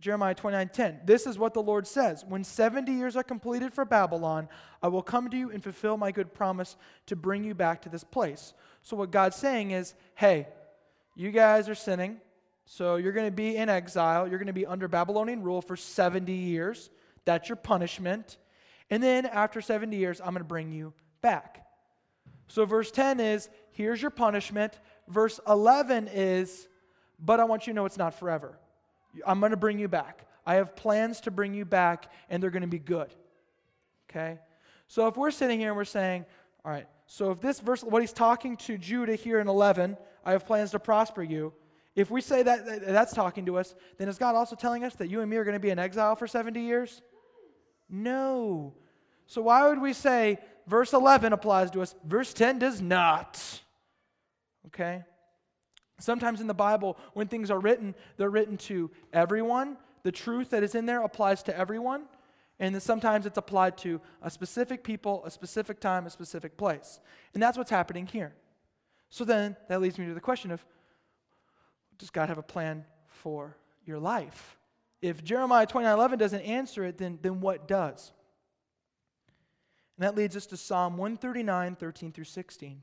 Jeremiah 0.00 0.34
29 0.34 0.68
10. 0.68 1.00
This 1.04 1.26
is 1.26 1.38
what 1.38 1.54
the 1.54 1.62
Lord 1.62 1.86
says 1.86 2.24
When 2.26 2.44
70 2.44 2.92
years 2.92 3.16
are 3.16 3.22
completed 3.22 3.72
for 3.72 3.84
Babylon, 3.84 4.48
I 4.82 4.88
will 4.88 5.02
come 5.02 5.30
to 5.30 5.36
you 5.36 5.50
and 5.50 5.62
fulfill 5.62 5.96
my 5.96 6.12
good 6.12 6.34
promise 6.34 6.76
to 7.06 7.16
bring 7.16 7.44
you 7.44 7.54
back 7.54 7.82
to 7.82 7.88
this 7.88 8.04
place. 8.04 8.54
So, 8.82 8.96
what 8.96 9.10
God's 9.10 9.36
saying 9.36 9.72
is, 9.72 9.94
hey, 10.14 10.48
you 11.14 11.30
guys 11.30 11.68
are 11.68 11.74
sinning, 11.74 12.20
so 12.66 12.96
you're 12.96 13.12
going 13.12 13.26
to 13.26 13.34
be 13.34 13.56
in 13.56 13.68
exile. 13.68 14.28
You're 14.28 14.38
going 14.38 14.46
to 14.48 14.52
be 14.52 14.66
under 14.66 14.86
Babylonian 14.86 15.42
rule 15.42 15.62
for 15.62 15.76
70 15.76 16.32
years. 16.32 16.90
That's 17.24 17.48
your 17.48 17.56
punishment. 17.56 18.36
And 18.90 19.02
then 19.02 19.26
after 19.26 19.60
70 19.60 19.96
years, 19.96 20.20
I'm 20.20 20.28
going 20.28 20.38
to 20.38 20.44
bring 20.44 20.70
you 20.72 20.92
back. 21.22 21.66
So, 22.48 22.64
verse 22.64 22.90
10 22.90 23.18
is, 23.18 23.48
here's 23.72 24.00
your 24.00 24.10
punishment. 24.10 24.78
Verse 25.08 25.40
11 25.46 26.08
is, 26.12 26.68
but 27.18 27.40
I 27.40 27.44
want 27.44 27.66
you 27.66 27.72
to 27.72 27.76
know 27.76 27.84
it's 27.84 27.98
not 27.98 28.14
forever. 28.14 28.58
I'm 29.26 29.40
going 29.40 29.50
to 29.50 29.56
bring 29.56 29.78
you 29.78 29.88
back. 29.88 30.26
I 30.44 30.56
have 30.56 30.76
plans 30.76 31.20
to 31.22 31.30
bring 31.30 31.54
you 31.54 31.64
back, 31.64 32.12
and 32.28 32.42
they're 32.42 32.50
going 32.50 32.62
to 32.62 32.68
be 32.68 32.78
good. 32.78 33.14
Okay? 34.10 34.38
So 34.88 35.08
if 35.08 35.16
we're 35.16 35.30
sitting 35.30 35.58
here 35.58 35.68
and 35.68 35.76
we're 35.76 35.84
saying, 35.84 36.24
all 36.64 36.70
right, 36.70 36.86
so 37.06 37.30
if 37.30 37.40
this 37.40 37.60
verse, 37.60 37.82
what 37.82 38.02
he's 38.02 38.12
talking 38.12 38.56
to 38.58 38.78
Judah 38.78 39.14
here 39.14 39.40
in 39.40 39.48
11, 39.48 39.96
I 40.24 40.32
have 40.32 40.46
plans 40.46 40.72
to 40.72 40.78
prosper 40.78 41.22
you. 41.22 41.52
If 41.94 42.10
we 42.10 42.20
say 42.20 42.42
that 42.42 42.84
that's 42.86 43.14
talking 43.14 43.46
to 43.46 43.58
us, 43.58 43.74
then 43.96 44.08
is 44.08 44.18
God 44.18 44.34
also 44.34 44.54
telling 44.54 44.84
us 44.84 44.94
that 44.96 45.08
you 45.08 45.20
and 45.20 45.30
me 45.30 45.36
are 45.36 45.44
going 45.44 45.54
to 45.54 45.60
be 45.60 45.70
in 45.70 45.78
exile 45.78 46.14
for 46.14 46.26
70 46.26 46.60
years? 46.60 47.00
No. 47.88 48.74
So 49.26 49.42
why 49.42 49.68
would 49.68 49.80
we 49.80 49.92
say 49.92 50.38
verse 50.66 50.92
11 50.92 51.32
applies 51.32 51.70
to 51.72 51.80
us, 51.80 51.94
verse 52.04 52.34
10 52.34 52.58
does 52.58 52.82
not? 52.82 53.62
Okay? 54.68 55.04
Sometimes 55.98 56.40
in 56.40 56.46
the 56.46 56.54
Bible, 56.54 56.98
when 57.14 57.28
things 57.28 57.50
are 57.50 57.58
written, 57.58 57.94
they're 58.16 58.30
written 58.30 58.56
to 58.58 58.90
everyone. 59.12 59.78
The 60.02 60.12
truth 60.12 60.50
that 60.50 60.62
is 60.62 60.74
in 60.74 60.86
there 60.86 61.02
applies 61.02 61.42
to 61.44 61.56
everyone. 61.56 62.04
And 62.58 62.74
then 62.74 62.80
sometimes 62.80 63.26
it's 63.26 63.38
applied 63.38 63.76
to 63.78 64.00
a 64.22 64.30
specific 64.30 64.82
people, 64.82 65.22
a 65.24 65.30
specific 65.30 65.80
time, 65.80 66.06
a 66.06 66.10
specific 66.10 66.56
place. 66.56 67.00
And 67.34 67.42
that's 67.42 67.58
what's 67.58 67.70
happening 67.70 68.06
here. 68.06 68.34
So 69.10 69.24
then 69.24 69.56
that 69.68 69.80
leads 69.80 69.98
me 69.98 70.06
to 70.06 70.14
the 70.14 70.20
question 70.20 70.50
of 70.50 70.64
does 71.98 72.10
God 72.10 72.28
have 72.28 72.38
a 72.38 72.42
plan 72.42 72.84
for 73.06 73.56
your 73.84 73.98
life? 73.98 74.58
If 75.00 75.24
Jeremiah 75.24 75.66
29 75.66 75.94
11 75.94 76.18
doesn't 76.18 76.40
answer 76.40 76.84
it, 76.84 76.98
then, 76.98 77.18
then 77.22 77.40
what 77.40 77.68
does? 77.68 78.12
And 79.96 80.04
that 80.04 80.14
leads 80.14 80.36
us 80.36 80.46
to 80.46 80.56
Psalm 80.56 80.96
139 80.96 81.76
13 81.76 82.12
through 82.12 82.24
16. 82.24 82.82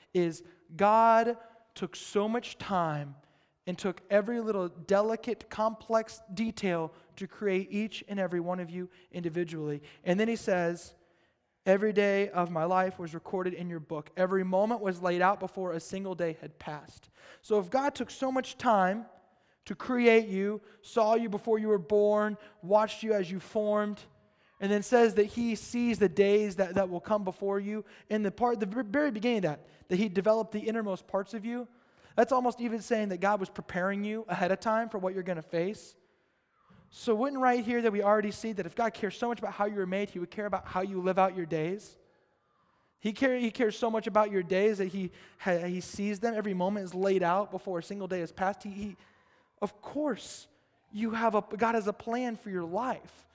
is 0.13 0.43
God 0.75 1.37
took 1.75 1.95
so 1.95 2.27
much 2.27 2.57
time 2.57 3.15
and 3.67 3.77
took 3.77 4.01
every 4.09 4.39
little 4.39 4.67
delicate, 4.67 5.49
complex 5.49 6.21
detail 6.33 6.91
to 7.15 7.27
create 7.27 7.67
each 7.71 8.03
and 8.07 8.19
every 8.19 8.39
one 8.39 8.59
of 8.59 8.69
you 8.69 8.89
individually. 9.11 9.81
And 10.03 10.19
then 10.19 10.27
he 10.27 10.35
says, 10.35 10.93
Every 11.63 11.93
day 11.93 12.29
of 12.29 12.49
my 12.49 12.63
life 12.63 12.97
was 12.97 13.13
recorded 13.13 13.53
in 13.53 13.69
your 13.69 13.79
book. 13.79 14.09
Every 14.17 14.43
moment 14.43 14.81
was 14.81 14.99
laid 14.99 15.21
out 15.21 15.39
before 15.39 15.73
a 15.73 15.79
single 15.79 16.15
day 16.15 16.37
had 16.41 16.57
passed. 16.57 17.09
So 17.43 17.59
if 17.59 17.69
God 17.69 17.93
took 17.93 18.09
so 18.09 18.31
much 18.31 18.57
time 18.57 19.05
to 19.65 19.75
create 19.75 20.27
you, 20.27 20.59
saw 20.81 21.13
you 21.13 21.29
before 21.29 21.59
you 21.59 21.67
were 21.67 21.77
born, 21.77 22.35
watched 22.63 23.03
you 23.03 23.13
as 23.13 23.29
you 23.29 23.39
formed, 23.39 24.01
and 24.61 24.71
then 24.71 24.83
says 24.83 25.15
that 25.15 25.25
he 25.25 25.55
sees 25.55 25.97
the 25.97 26.07
days 26.07 26.55
that, 26.57 26.75
that 26.75 26.87
will 26.87 26.99
come 26.99 27.23
before 27.23 27.59
you, 27.59 27.83
in 28.09 28.21
the 28.21 28.31
part, 28.31 28.59
the 28.59 28.85
very 28.87 29.09
beginning 29.09 29.39
of 29.39 29.43
that, 29.43 29.65
that 29.89 29.97
he 29.97 30.07
developed 30.07 30.51
the 30.51 30.59
innermost 30.59 31.07
parts 31.07 31.33
of 31.33 31.43
you, 31.43 31.67
that's 32.15 32.31
almost 32.31 32.61
even 32.61 32.79
saying 32.79 33.09
that 33.09 33.19
God 33.19 33.39
was 33.39 33.49
preparing 33.49 34.03
you 34.03 34.23
ahead 34.29 34.51
of 34.51 34.59
time 34.59 34.87
for 34.87 34.99
what 34.99 35.15
you're 35.15 35.23
going 35.23 35.37
to 35.37 35.41
face. 35.41 35.95
So, 36.91 37.15
wouldn't 37.15 37.41
right 37.41 37.63
here 37.63 37.81
that 37.81 37.91
we 37.91 38.03
already 38.03 38.31
see 38.31 38.51
that 38.51 38.65
if 38.65 38.75
God 38.75 38.93
cares 38.93 39.17
so 39.17 39.29
much 39.29 39.39
about 39.39 39.53
how 39.53 39.65
you 39.65 39.75
were 39.75 39.85
made, 39.85 40.09
He 40.09 40.19
would 40.19 40.29
care 40.29 40.45
about 40.45 40.67
how 40.67 40.81
you 40.81 41.01
live 41.01 41.17
out 41.17 41.35
your 41.35 41.45
days? 41.45 41.97
He, 42.99 43.13
care, 43.13 43.39
he 43.39 43.49
cares 43.49 43.75
so 43.75 43.89
much 43.89 44.05
about 44.05 44.29
your 44.29 44.43
days 44.43 44.77
that 44.77 44.89
he, 44.89 45.11
he 45.43 45.81
sees 45.81 46.19
them. 46.19 46.35
Every 46.35 46.53
moment 46.53 46.85
is 46.85 46.93
laid 46.93 47.23
out 47.23 47.49
before 47.49 47.79
a 47.79 47.83
single 47.83 48.07
day 48.07 48.19
has 48.19 48.31
passed. 48.31 48.61
He, 48.61 48.69
he, 48.69 48.95
of 49.59 49.81
course, 49.81 50.45
you 50.91 51.09
have 51.09 51.33
a, 51.33 51.43
God 51.57 51.73
has 51.73 51.87
a 51.87 51.93
plan 51.93 52.35
for 52.35 52.51
your 52.51 52.63
life. 52.63 53.25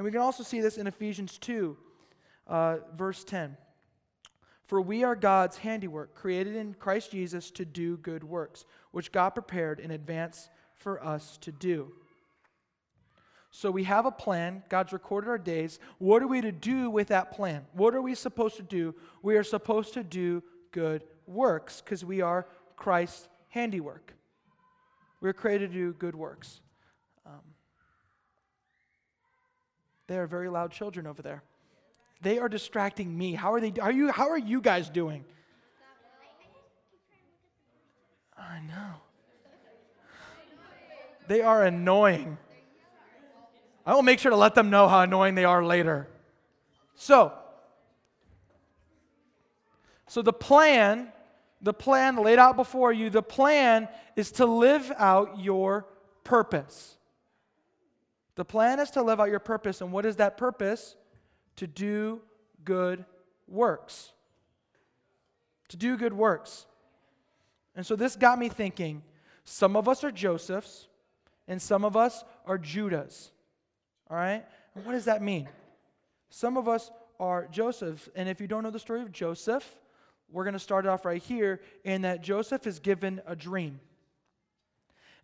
And 0.00 0.04
we 0.06 0.12
can 0.12 0.22
also 0.22 0.42
see 0.42 0.62
this 0.62 0.78
in 0.78 0.86
Ephesians 0.86 1.36
2, 1.36 1.76
uh, 2.46 2.76
verse 2.96 3.22
10. 3.22 3.54
For 4.64 4.80
we 4.80 5.04
are 5.04 5.14
God's 5.14 5.58
handiwork, 5.58 6.14
created 6.14 6.56
in 6.56 6.72
Christ 6.72 7.10
Jesus 7.10 7.50
to 7.50 7.66
do 7.66 7.98
good 7.98 8.24
works, 8.24 8.64
which 8.92 9.12
God 9.12 9.28
prepared 9.34 9.78
in 9.78 9.90
advance 9.90 10.48
for 10.72 11.04
us 11.04 11.36
to 11.42 11.52
do. 11.52 11.92
So 13.50 13.70
we 13.70 13.84
have 13.84 14.06
a 14.06 14.10
plan. 14.10 14.62
God's 14.70 14.94
recorded 14.94 15.28
our 15.28 15.36
days. 15.36 15.78
What 15.98 16.22
are 16.22 16.28
we 16.28 16.40
to 16.40 16.50
do 16.50 16.88
with 16.88 17.08
that 17.08 17.30
plan? 17.30 17.66
What 17.74 17.94
are 17.94 18.00
we 18.00 18.14
supposed 18.14 18.56
to 18.56 18.62
do? 18.62 18.94
We 19.22 19.36
are 19.36 19.44
supposed 19.44 19.92
to 19.92 20.02
do 20.02 20.42
good 20.72 21.04
works 21.26 21.82
because 21.82 22.06
we 22.06 22.22
are 22.22 22.46
Christ's 22.74 23.28
handiwork. 23.50 24.14
We're 25.20 25.34
created 25.34 25.72
to 25.72 25.76
do 25.76 25.92
good 25.92 26.14
works. 26.14 26.62
Um, 27.26 27.42
they 30.10 30.18
are 30.18 30.26
very 30.26 30.48
loud 30.48 30.72
children 30.72 31.06
over 31.06 31.22
there. 31.22 31.44
They 32.20 32.40
are 32.40 32.48
distracting 32.48 33.16
me. 33.16 33.34
How 33.34 33.52
are 33.52 33.60
they? 33.60 33.72
Are 33.80 33.92
you? 33.92 34.10
How 34.10 34.28
are 34.30 34.38
you 34.38 34.60
guys 34.60 34.90
doing? 34.90 35.24
I 38.36 38.58
know. 38.66 38.94
They 41.28 41.42
are 41.42 41.62
annoying. 41.62 42.38
I 43.86 43.94
will 43.94 44.02
make 44.02 44.18
sure 44.18 44.30
to 44.30 44.36
let 44.36 44.56
them 44.56 44.68
know 44.68 44.88
how 44.88 45.02
annoying 45.02 45.36
they 45.36 45.44
are 45.44 45.64
later. 45.64 46.08
So, 46.96 47.32
so 50.08 50.22
the 50.22 50.32
plan, 50.32 51.12
the 51.62 51.72
plan 51.72 52.16
laid 52.16 52.40
out 52.40 52.56
before 52.56 52.92
you, 52.92 53.10
the 53.10 53.22
plan 53.22 53.86
is 54.16 54.32
to 54.32 54.44
live 54.44 54.90
out 54.98 55.38
your 55.38 55.86
purpose. 56.24 56.96
The 58.40 58.44
plan 58.46 58.80
is 58.80 58.90
to 58.92 59.02
live 59.02 59.20
out 59.20 59.28
your 59.28 59.38
purpose. 59.38 59.82
And 59.82 59.92
what 59.92 60.06
is 60.06 60.16
that 60.16 60.38
purpose? 60.38 60.96
to 61.60 61.66
do 61.66 62.22
good 62.64 63.04
works. 63.46 64.12
To 65.68 65.76
do 65.76 65.98
good 65.98 66.14
works. 66.14 66.64
And 67.76 67.84
so 67.84 67.96
this 67.96 68.16
got 68.16 68.38
me 68.38 68.48
thinking 68.48 69.02
some 69.44 69.76
of 69.76 69.90
us 69.90 70.04
are 70.04 70.10
Josephs, 70.10 70.88
and 71.48 71.60
some 71.60 71.84
of 71.84 71.98
us 71.98 72.24
are 72.46 72.58
Judahs. 72.58 73.28
All 74.08 74.16
right? 74.16 74.42
And 74.74 74.86
what 74.86 74.92
does 74.92 75.04
that 75.04 75.20
mean? 75.20 75.50
Some 76.30 76.56
of 76.56 76.66
us 76.66 76.90
are 77.18 77.46
Josephs. 77.50 78.08
And 78.16 78.26
if 78.26 78.40
you 78.40 78.46
don't 78.46 78.62
know 78.62 78.70
the 78.70 78.78
story 78.78 79.02
of 79.02 79.12
Joseph, 79.12 79.68
we're 80.32 80.44
going 80.44 80.54
to 80.54 80.58
start 80.58 80.86
off 80.86 81.04
right 81.04 81.22
here 81.22 81.60
in 81.84 82.02
that 82.02 82.22
Joseph 82.22 82.66
is 82.66 82.78
given 82.78 83.20
a 83.26 83.36
dream. 83.36 83.80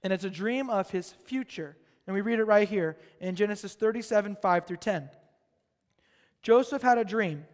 And 0.02 0.12
it's 0.12 0.24
a 0.24 0.30
dream 0.30 0.68
of 0.68 0.90
his 0.90 1.12
future. 1.24 1.78
And 2.06 2.14
we 2.14 2.20
read 2.20 2.38
it 2.38 2.44
right 2.44 2.68
here 2.68 2.96
in 3.20 3.34
Genesis 3.34 3.74
37 3.74 4.36
5 4.40 4.66
through 4.66 4.76
10. 4.76 5.10
Joseph 6.42 6.82
had 6.82 6.98
a 6.98 7.04
dream, 7.04 7.44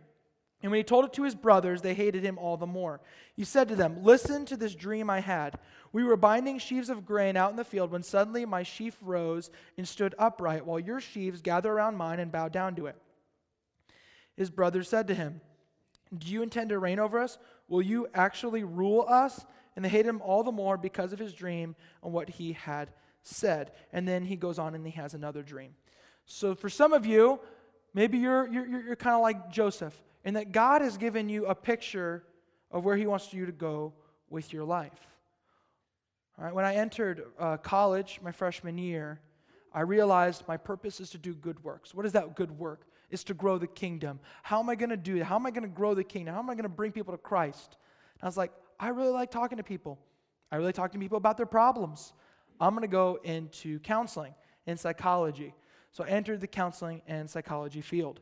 and 0.63 0.71
when 0.71 0.79
he 0.79 0.85
told 0.85 1.07
it 1.07 1.13
to 1.15 1.25
his 1.25 1.35
brothers, 1.35 1.81
they 1.81 1.95
hated 1.95 2.23
him 2.23 2.39
all 2.39 2.57
the 2.57 2.67
more. 2.67 3.01
He 3.35 3.45
said 3.45 3.69
to 3.69 3.75
them, 3.75 4.03
Listen 4.03 4.45
to 4.47 4.57
this 4.57 4.75
dream 4.75 5.09
I 5.09 5.21
had. 5.21 5.59
We 5.93 6.05
were 6.05 6.17
binding 6.17 6.59
sheaves 6.59 6.91
of 6.91 7.05
grain 7.07 7.37
out 7.37 7.51
in 7.51 7.57
the 7.57 7.65
field 7.65 7.91
when 7.91 8.03
suddenly 8.03 8.45
my 8.45 8.63
sheaf 8.63 8.97
rose 9.01 9.51
and 9.77 9.89
stood 9.89 10.15
upright, 10.19 10.67
while 10.67 10.79
your 10.79 11.01
sheaves 11.01 11.41
gather 11.41 11.73
around 11.73 11.97
mine 11.97 12.21
and 12.21 12.31
bow 12.31 12.49
down 12.49 12.77
to 12.77 12.87
it. 12.87 12.97
His 14.37 14.51
brothers 14.51 14.89
said 14.89 15.09
to 15.09 15.15
him, 15.15 15.41
Do 16.17 16.29
you 16.29 16.43
intend 16.43 16.69
to 16.69 16.79
reign 16.79 16.99
over 16.99 17.19
us? 17.19 17.39
Will 17.69 17.83
you 17.83 18.07
actually 18.15 18.63
rule 18.63 19.05
us? 19.09 19.45
And 19.75 19.85
they 19.85 19.89
hated 19.89 20.09
him 20.09 20.23
all 20.23 20.43
the 20.43 20.53
more 20.53 20.77
because 20.77 21.13
of 21.15 21.19
his 21.19 21.33
dream 21.33 21.75
and 22.05 22.13
what 22.13 22.29
he 22.29 22.53
had 22.53 22.91
said. 23.23 23.73
And 23.93 24.07
then 24.07 24.25
he 24.25 24.37
goes 24.37 24.59
on 24.59 24.75
and 24.75 24.87
he 24.87 24.93
has 24.93 25.15
another 25.15 25.43
dream. 25.43 25.75
So 26.27 26.55
for 26.55 26.69
some 26.69 26.93
of 26.93 27.07
you, 27.07 27.41
Maybe 27.95 28.19
you're, 28.19 28.49
you're, 28.49 28.67
you're 28.67 28.97
kind 28.97 29.15
of 29.15 29.23
like 29.23 29.51
Joseph, 29.51 29.95
in 30.25 30.35
that 30.35 30.53
God 30.53 30.83
has 30.83 30.97
given 30.97 31.29
you 31.29 31.47
a 31.47 31.55
picture 31.55 32.25
of 32.71 32.85
where 32.85 32.97
He 32.97 33.07
wants 33.07 33.33
you 33.33 33.47
to 33.47 33.53
go 33.53 33.93
with 34.31 34.53
your 34.53 34.65
life. 34.65 35.07
All 36.39 36.45
right, 36.45 36.55
when 36.55 36.65
I 36.65 36.77
entered 36.77 37.25
uh, 37.39 37.59
college 37.59 38.19
my 38.23 38.33
freshman 38.33 38.79
year, 38.79 39.21
I 39.75 39.83
realized 39.83 40.45
my 40.49 40.57
purpose 40.57 41.01
is 41.01 41.11
to 41.11 41.19
do 41.19 41.35
good 41.35 41.63
works. 41.63 41.95
What 41.95 42.07
is 42.07 42.13
that 42.13 42.35
good 42.35 42.51
work? 42.59 42.87
Is 43.11 43.25
to 43.25 43.35
grow 43.35 43.59
the 43.59 43.67
kingdom. 43.67 44.21
How 44.43 44.59
am 44.59 44.71
I 44.71 44.75
going 44.75 44.91
to 44.91 44.97
do 44.97 45.19
that? 45.19 45.27
How 45.27 45.37
am 45.37 45.45
I 45.45 45.51
going 45.51 45.65
to 45.65 45.69
grow 45.69 45.95
the 45.95 46.05
kingdom? 46.05 46.35
How 46.35 46.41
am 46.41 46.49
I 46.49 46.55
going 46.55 46.63
to 46.63 46.71
bring 46.71 46.93
people 46.93 47.13
to 47.13 47.19
Christ? 47.19 47.77
And 48.15 48.23
I 48.23 48.27
was 48.27 48.39
like, 48.39 48.53
I 48.81 48.89
really 48.89 49.11
like 49.11 49.31
talking 49.31 49.59
to 49.59 49.63
people. 49.63 49.99
I 50.51 50.57
really 50.57 50.73
talk 50.73 50.93
to 50.93 50.99
people 50.99 51.19
about 51.19 51.37
their 51.37 51.47
problems. 51.47 52.15
I'm 52.63 52.75
going 52.75 52.83
to 52.83 52.89
go 52.89 53.19
into 53.25 53.81
counseling 53.81 54.35
and 54.69 54.79
psychology. 54.79 55.53
So 55.91 56.05
I 56.05 56.09
entered 56.09 56.41
the 56.41 56.47
counseling 56.47 57.03
and 57.09 57.29
psychology 57.29 57.81
field. 57.81 58.21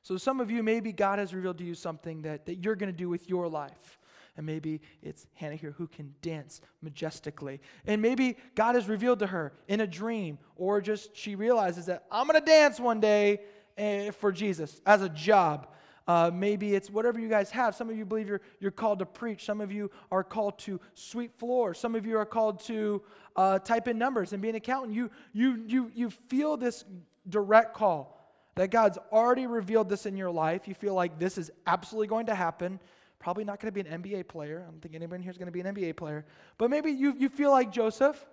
So 0.00 0.16
some 0.16 0.40
of 0.40 0.50
you, 0.50 0.62
maybe 0.62 0.92
God 0.92 1.18
has 1.18 1.34
revealed 1.34 1.58
to 1.58 1.64
you 1.64 1.74
something 1.74 2.22
that, 2.22 2.46
that 2.46 2.54
you're 2.64 2.74
going 2.74 2.90
to 2.90 2.96
do 2.96 3.10
with 3.10 3.28
your 3.28 3.48
life. 3.48 3.98
And 4.38 4.46
maybe 4.46 4.80
it's 5.02 5.26
Hannah 5.34 5.56
here 5.56 5.74
who 5.76 5.86
can 5.86 6.14
dance 6.22 6.62
majestically. 6.80 7.60
And 7.86 8.00
maybe 8.00 8.38
God 8.54 8.76
has 8.76 8.88
revealed 8.88 9.18
to 9.18 9.26
her 9.26 9.52
in 9.68 9.80
a 9.80 9.86
dream, 9.86 10.38
or 10.56 10.80
just 10.80 11.14
she 11.14 11.34
realizes 11.34 11.86
that 11.86 12.04
I'm 12.10 12.26
going 12.26 12.40
to 12.40 12.46
dance 12.46 12.80
one 12.80 13.00
day 13.00 13.40
eh, 13.76 14.10
for 14.10 14.32
Jesus 14.32 14.80
as 14.86 15.02
a 15.02 15.08
job. 15.10 15.68
Uh, 16.06 16.30
maybe 16.32 16.74
it's 16.74 16.88
whatever 16.88 17.18
you 17.18 17.28
guys 17.28 17.50
have. 17.50 17.74
Some 17.74 17.90
of 17.90 17.96
you 17.96 18.04
believe 18.04 18.28
you're, 18.28 18.40
you're 18.60 18.70
called 18.70 19.00
to 19.00 19.06
preach. 19.06 19.44
Some 19.44 19.60
of 19.60 19.72
you 19.72 19.90
are 20.12 20.22
called 20.22 20.58
to 20.60 20.80
sweep 20.94 21.36
floors. 21.38 21.78
Some 21.78 21.94
of 21.94 22.06
you 22.06 22.16
are 22.16 22.26
called 22.26 22.60
to 22.64 23.02
uh, 23.34 23.58
type 23.58 23.88
in 23.88 23.98
numbers 23.98 24.32
and 24.32 24.40
be 24.40 24.48
an 24.48 24.54
accountant. 24.54 24.94
You, 24.94 25.10
you, 25.32 25.62
you, 25.66 25.90
you 25.94 26.10
feel 26.10 26.56
this 26.56 26.84
direct 27.28 27.74
call 27.74 28.16
that 28.54 28.70
God's 28.70 28.98
already 29.12 29.46
revealed 29.46 29.88
this 29.88 30.06
in 30.06 30.16
your 30.16 30.30
life. 30.30 30.68
You 30.68 30.74
feel 30.74 30.94
like 30.94 31.18
this 31.18 31.38
is 31.38 31.50
absolutely 31.66 32.06
going 32.06 32.26
to 32.26 32.34
happen. 32.34 32.80
Probably 33.18 33.44
not 33.44 33.60
going 33.60 33.72
to 33.72 33.82
be 33.82 33.88
an 33.88 34.02
NBA 34.02 34.28
player. 34.28 34.64
I 34.66 34.70
don't 34.70 34.80
think 34.80 34.94
anybody 34.94 35.22
here 35.22 35.30
is 35.30 35.38
going 35.38 35.46
to 35.46 35.52
be 35.52 35.60
an 35.60 35.74
NBA 35.74 35.96
player. 35.96 36.24
But 36.56 36.70
maybe 36.70 36.92
you, 36.92 37.14
you 37.18 37.28
feel 37.28 37.50
like 37.50 37.72
Joseph 37.72 38.24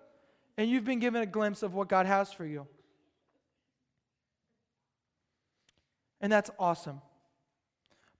and 0.57 0.69
you've 0.69 0.85
been 0.85 0.99
given 0.99 1.21
a 1.21 1.25
glimpse 1.25 1.63
of 1.63 1.73
what 1.73 1.89
God 1.89 2.05
has 2.05 2.31
for 2.31 2.45
you. 2.45 2.67
And 6.21 6.31
that's 6.31 6.51
awesome. 6.59 7.01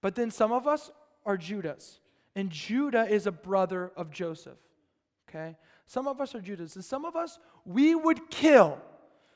But 0.04 0.16
then 0.16 0.32
some 0.32 0.52
of 0.52 0.68
us 0.68 0.92
are 1.26 1.38
Judahs, 1.38 2.00
And 2.36 2.50
Judah 2.50 3.08
is 3.08 3.26
a 3.26 3.32
brother 3.32 3.94
of 3.96 4.12
Joseph. 4.12 4.60
Okay? 5.30 5.56
Some 5.88 6.10
of 6.10 6.20
us 6.20 6.36
are 6.36 6.42
Judahs, 6.42 6.76
And 6.76 6.84
some 6.84 7.06
of 7.06 7.16
us, 7.16 7.40
we 7.66 7.96
would 7.96 8.30
kill 8.30 8.80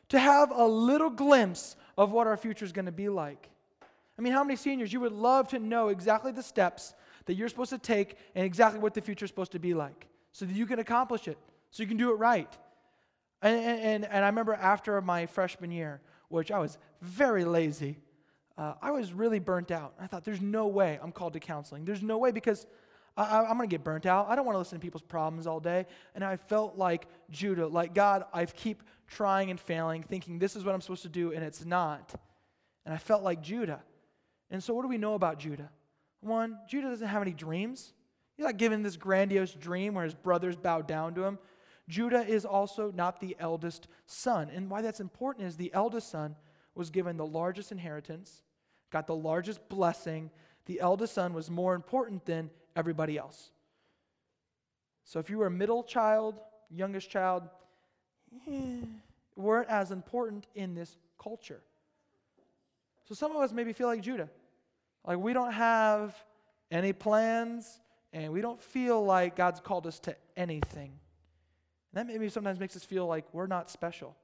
to 0.09 0.19
have 0.19 0.51
a 0.51 0.65
little 0.65 1.09
glimpse 1.09 1.77
of 1.97 2.11
what 2.11 2.27
our 2.27 2.35
future 2.35 2.65
is 2.65 2.73
going 2.73 2.85
to 2.85 2.91
be 2.91 3.07
like. 3.07 3.49
I 4.19 4.21
mean, 4.21 4.33
how 4.33 4.43
many 4.43 4.57
seniors, 4.57 4.91
you 4.91 4.99
would 4.99 5.13
love 5.13 5.47
to 5.49 5.59
know 5.59 5.87
exactly 5.87 6.33
the 6.33 6.43
steps 6.43 6.93
that 7.27 7.35
you're 7.35 7.47
supposed 7.47 7.69
to 7.69 7.77
take 7.77 8.17
and 8.35 8.43
exactly 8.45 8.81
what 8.81 8.93
the 8.93 9.01
future 9.01 9.23
is 9.23 9.29
supposed 9.29 9.53
to 9.53 9.59
be 9.59 9.73
like 9.73 10.07
so 10.33 10.43
that 10.45 10.53
you 10.53 10.65
can 10.65 10.79
accomplish 10.79 11.29
it, 11.29 11.37
so 11.71 11.81
you 11.81 11.87
can 11.87 11.97
do 11.97 12.11
it 12.11 12.15
right. 12.15 12.57
And, 13.41 13.55
and, 13.55 14.05
and 14.05 14.25
I 14.25 14.27
remember 14.27 14.53
after 14.53 14.99
my 15.01 15.27
freshman 15.27 15.71
year, 15.71 16.01
which 16.27 16.51
I 16.51 16.59
was 16.59 16.77
very 17.01 17.45
lazy, 17.45 17.99
uh, 18.57 18.73
I 18.81 18.91
was 18.91 19.13
really 19.13 19.39
burnt 19.39 19.71
out. 19.71 19.93
I 19.99 20.07
thought, 20.07 20.23
there's 20.23 20.41
no 20.41 20.67
way 20.67 20.99
I'm 21.01 21.11
called 21.11 21.33
to 21.33 21.39
counseling. 21.39 21.85
There's 21.85 22.01
no 22.01 22.17
way 22.17 22.31
because 22.31 22.65
I, 23.15 23.49
am 23.49 23.57
going 23.57 23.69
to 23.69 23.73
get 23.73 23.83
burnt 23.83 24.05
out. 24.05 24.27
I 24.29 24.35
don't 24.35 24.45
want 24.45 24.55
to 24.55 24.59
listen 24.59 24.79
to 24.79 24.81
people's 24.81 25.03
problems 25.03 25.47
all 25.47 25.59
day. 25.59 25.85
And 26.15 26.23
I 26.23 26.37
felt 26.37 26.77
like 26.77 27.07
Judah, 27.29 27.67
like 27.67 27.93
God, 27.93 28.25
I 28.33 28.45
keep 28.45 28.83
trying 29.07 29.49
and 29.49 29.59
failing, 29.59 30.03
thinking 30.03 30.39
this 30.39 30.55
is 30.55 30.63
what 30.63 30.73
I'm 30.73 30.81
supposed 30.81 31.03
to 31.03 31.09
do, 31.09 31.31
and 31.31 31.43
it's 31.43 31.65
not. 31.65 32.13
And 32.85 32.93
I 32.93 32.97
felt 32.97 33.23
like 33.23 33.41
Judah. 33.41 33.81
And 34.49 34.63
so, 34.63 34.73
what 34.73 34.83
do 34.83 34.87
we 34.87 34.97
know 34.97 35.15
about 35.15 35.39
Judah? 35.39 35.69
One, 36.21 36.57
Judah 36.67 36.89
doesn't 36.89 37.07
have 37.07 37.21
any 37.21 37.33
dreams. 37.33 37.93
He's 38.35 38.45
not 38.45 38.57
given 38.57 38.83
this 38.83 38.97
grandiose 38.97 39.53
dream 39.53 39.95
where 39.95 40.03
his 40.03 40.13
brothers 40.13 40.55
bow 40.55 40.81
down 40.81 41.15
to 41.15 41.23
him. 41.23 41.39
Judah 41.87 42.25
is 42.25 42.45
also 42.45 42.91
not 42.91 43.19
the 43.19 43.35
eldest 43.39 43.87
son. 44.05 44.49
And 44.53 44.69
why 44.69 44.81
that's 44.81 44.99
important 44.99 45.47
is 45.47 45.57
the 45.57 45.73
eldest 45.73 46.09
son 46.09 46.35
was 46.75 46.89
given 46.89 47.17
the 47.17 47.25
largest 47.25 47.71
inheritance, 47.71 48.43
got 48.91 49.07
the 49.07 49.15
largest 49.15 49.67
blessing. 49.69 50.29
The 50.65 50.79
eldest 50.79 51.13
son 51.13 51.33
was 51.33 51.49
more 51.49 51.75
important 51.75 52.25
than 52.25 52.49
everybody 52.75 53.17
else. 53.17 53.51
So 55.03 55.19
if 55.19 55.29
you 55.29 55.37
were 55.37 55.47
a 55.47 55.51
middle 55.51 55.83
child, 55.83 56.35
youngest 56.69 57.09
child, 57.09 57.43
eh, 58.47 58.81
weren't 59.35 59.69
as 59.69 59.91
important 59.91 60.47
in 60.55 60.75
this 60.75 60.97
culture. 61.21 61.61
So 63.05 63.15
some 63.15 63.31
of 63.31 63.37
us 63.37 63.53
maybe 63.53 63.71
feel 63.71 63.87
like 63.87 64.01
Judah. 64.01 64.29
Like 65.05 65.17
we 65.19 65.31
don't 65.31 65.53
have 65.53 66.15
any 66.69 66.91
plans 66.91 67.79
and 68.11 68.33
we 68.33 68.41
don't 68.41 68.61
feel 68.61 69.03
like 69.03 69.35
God's 69.35 69.61
called 69.61 69.87
us 69.87 69.99
to 69.99 70.15
anything. 70.35 70.91
And 71.93 71.93
that 71.93 72.07
maybe 72.07 72.27
sometimes 72.29 72.59
makes 72.59 72.75
us 72.75 72.83
feel 72.83 73.07
like 73.07 73.25
we're 73.33 73.47
not 73.47 73.69
special. 73.69 74.15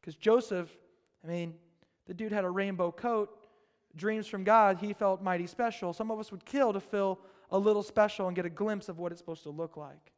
Because 0.00 0.16
Joseph, 0.16 0.68
I 1.24 1.28
mean, 1.28 1.54
the 2.06 2.14
dude 2.14 2.32
had 2.32 2.44
a 2.44 2.50
rainbow 2.50 2.90
coat, 2.90 3.30
dreams 3.96 4.26
from 4.26 4.44
God, 4.44 4.78
he 4.78 4.92
felt 4.92 5.22
mighty 5.22 5.46
special. 5.46 5.92
Some 5.92 6.10
of 6.10 6.18
us 6.18 6.30
would 6.30 6.44
kill 6.44 6.72
to 6.72 6.80
feel 6.80 7.18
a 7.50 7.58
little 7.58 7.82
special 7.82 8.26
and 8.26 8.36
get 8.36 8.46
a 8.46 8.50
glimpse 8.50 8.88
of 8.88 8.98
what 8.98 9.12
it's 9.12 9.20
supposed 9.20 9.42
to 9.44 9.50
look 9.50 9.76
like. 9.76 10.12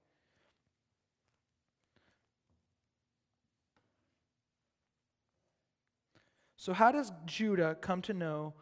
So, 6.57 6.75
how 6.75 6.93
does 6.93 7.11
Judah 7.25 7.77
come 7.81 8.03
to 8.03 8.12
know 8.12 8.53